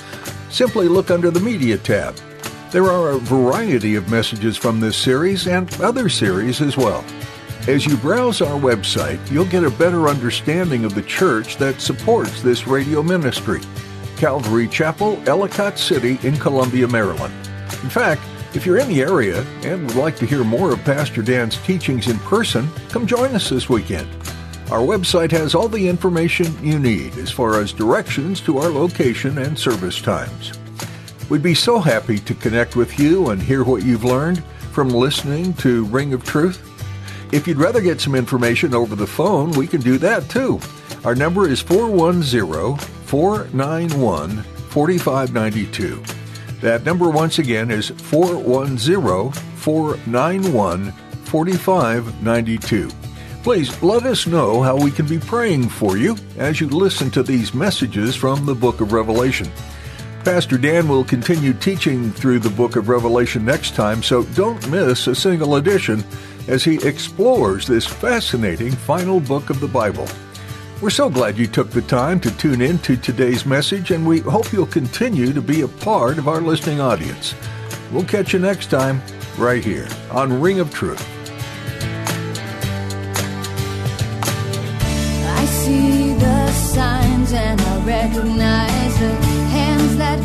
Simply 0.49 0.87
look 0.87 1.11
under 1.11 1.31
the 1.31 1.39
Media 1.39 1.77
tab. 1.77 2.15
There 2.71 2.85
are 2.85 3.11
a 3.11 3.19
variety 3.19 3.95
of 3.95 4.09
messages 4.09 4.57
from 4.57 4.79
this 4.79 4.97
series 4.97 5.47
and 5.47 5.73
other 5.81 6.09
series 6.09 6.61
as 6.61 6.75
well. 6.75 7.03
As 7.67 7.85
you 7.85 7.97
browse 7.97 8.41
our 8.41 8.59
website, 8.59 9.19
you'll 9.31 9.45
get 9.45 9.63
a 9.63 9.71
better 9.71 10.07
understanding 10.07 10.85
of 10.85 10.93
the 10.93 11.01
church 11.01 11.57
that 11.57 11.81
supports 11.81 12.41
this 12.41 12.67
radio 12.67 13.01
ministry 13.01 13.61
Calvary 14.17 14.67
Chapel, 14.67 15.21
Ellicott 15.27 15.77
City 15.77 16.19
in 16.23 16.37
Columbia, 16.37 16.87
Maryland. 16.87 17.33
In 17.83 17.89
fact, 17.89 18.21
if 18.53 18.65
you're 18.65 18.77
in 18.77 18.87
the 18.87 19.01
area 19.01 19.41
and 19.63 19.85
would 19.85 19.97
like 19.97 20.15
to 20.17 20.25
hear 20.25 20.43
more 20.43 20.71
of 20.71 20.83
Pastor 20.85 21.21
Dan's 21.21 21.57
teachings 21.63 22.07
in 22.07 22.17
person, 22.19 22.69
come 22.89 23.05
join 23.05 23.35
us 23.35 23.49
this 23.49 23.67
weekend. 23.67 24.07
Our 24.71 24.79
website 24.79 25.29
has 25.29 25.53
all 25.53 25.67
the 25.67 25.87
information 25.87 26.47
you 26.65 26.79
need 26.79 27.19
as 27.19 27.29
far 27.29 27.61
as 27.61 27.71
directions 27.71 28.41
to 28.41 28.57
our 28.57 28.69
location 28.69 29.37
and 29.37 29.57
service 29.57 30.01
times. 30.01 30.53
We'd 31.29 31.43
be 31.43 31.53
so 31.53 31.77
happy 31.77 32.17
to 32.17 32.33
connect 32.33 32.75
with 32.75 32.99
you 32.99 33.29
and 33.29 33.39
hear 33.39 33.63
what 33.63 33.83
you've 33.83 34.03
learned 34.03 34.43
from 34.71 34.89
listening 34.89 35.53
to 35.55 35.85
Ring 35.85 36.13
of 36.13 36.23
Truth. 36.23 36.63
If 37.31 37.47
you'd 37.47 37.57
rather 37.57 37.79
get 37.79 38.01
some 38.01 38.15
information 38.15 38.73
over 38.73 38.95
the 38.95 39.05
phone, 39.05 39.51
we 39.51 39.67
can 39.67 39.81
do 39.81 39.99
that 39.99 40.27
too. 40.29 40.59
Our 41.03 41.13
number 41.13 41.47
is 41.47 41.61
410 41.61 42.77
491 43.05 44.41
4592. 44.41 46.03
That 46.61 46.85
number 46.85 47.11
once 47.11 47.37
again 47.37 47.69
is 47.69 47.89
410 47.89 49.31
491 49.31 50.91
4592. 50.91 53.04
Please 53.45 53.79
let 53.83 54.07
us 54.07 54.25
know 54.25 54.63
how 54.63 54.75
we 54.75 54.89
can 54.89 55.05
be 55.05 55.19
praying 55.19 55.69
for 55.69 55.97
you 55.97 56.17
as 56.39 56.59
you 56.59 56.67
listen 56.67 57.11
to 57.11 57.21
these 57.21 57.53
messages 57.53 58.15
from 58.15 58.43
the 58.43 58.55
book 58.55 58.81
of 58.81 58.91
Revelation. 58.91 59.47
Pastor 60.23 60.57
Dan 60.57 60.87
will 60.87 61.03
continue 61.03 61.53
teaching 61.53 62.11
through 62.11 62.39
the 62.39 62.49
book 62.49 62.75
of 62.75 62.89
Revelation 62.89 63.45
next 63.45 63.75
time, 63.75 64.01
so 64.01 64.23
don't 64.33 64.67
miss 64.71 65.05
a 65.05 65.13
single 65.13 65.57
edition 65.57 66.03
as 66.47 66.63
he 66.63 66.83
explores 66.87 67.67
this 67.67 67.85
fascinating 67.85 68.71
final 68.71 69.19
book 69.19 69.51
of 69.51 69.59
the 69.59 69.67
Bible. 69.67 70.07
We're 70.81 70.89
so 70.89 71.07
glad 71.07 71.37
you 71.37 71.45
took 71.45 71.69
the 71.69 71.83
time 71.83 72.19
to 72.21 72.35
tune 72.37 72.63
in 72.63 72.79
to 72.79 72.97
today's 72.97 73.45
message, 73.45 73.91
and 73.91 74.07
we 74.07 74.21
hope 74.21 74.51
you'll 74.51 74.65
continue 74.65 75.33
to 75.33 75.41
be 75.41 75.61
a 75.61 75.67
part 75.67 76.17
of 76.17 76.27
our 76.27 76.41
listening 76.41 76.81
audience. 76.81 77.35
We'll 77.91 78.05
catch 78.05 78.33
you 78.33 78.39
next 78.39 78.71
time, 78.71 79.03
right 79.37 79.63
here 79.63 79.87
on 80.09 80.41
Ring 80.41 80.59
of 80.59 80.73
Truth. 80.73 81.14
See 85.65 86.13
the 86.13 86.51
signs 86.51 87.33
and 87.33 87.59
I 87.59 87.73
recognize 87.97 88.93
the 88.99 89.13
hands 89.55 89.97
that 89.97 90.24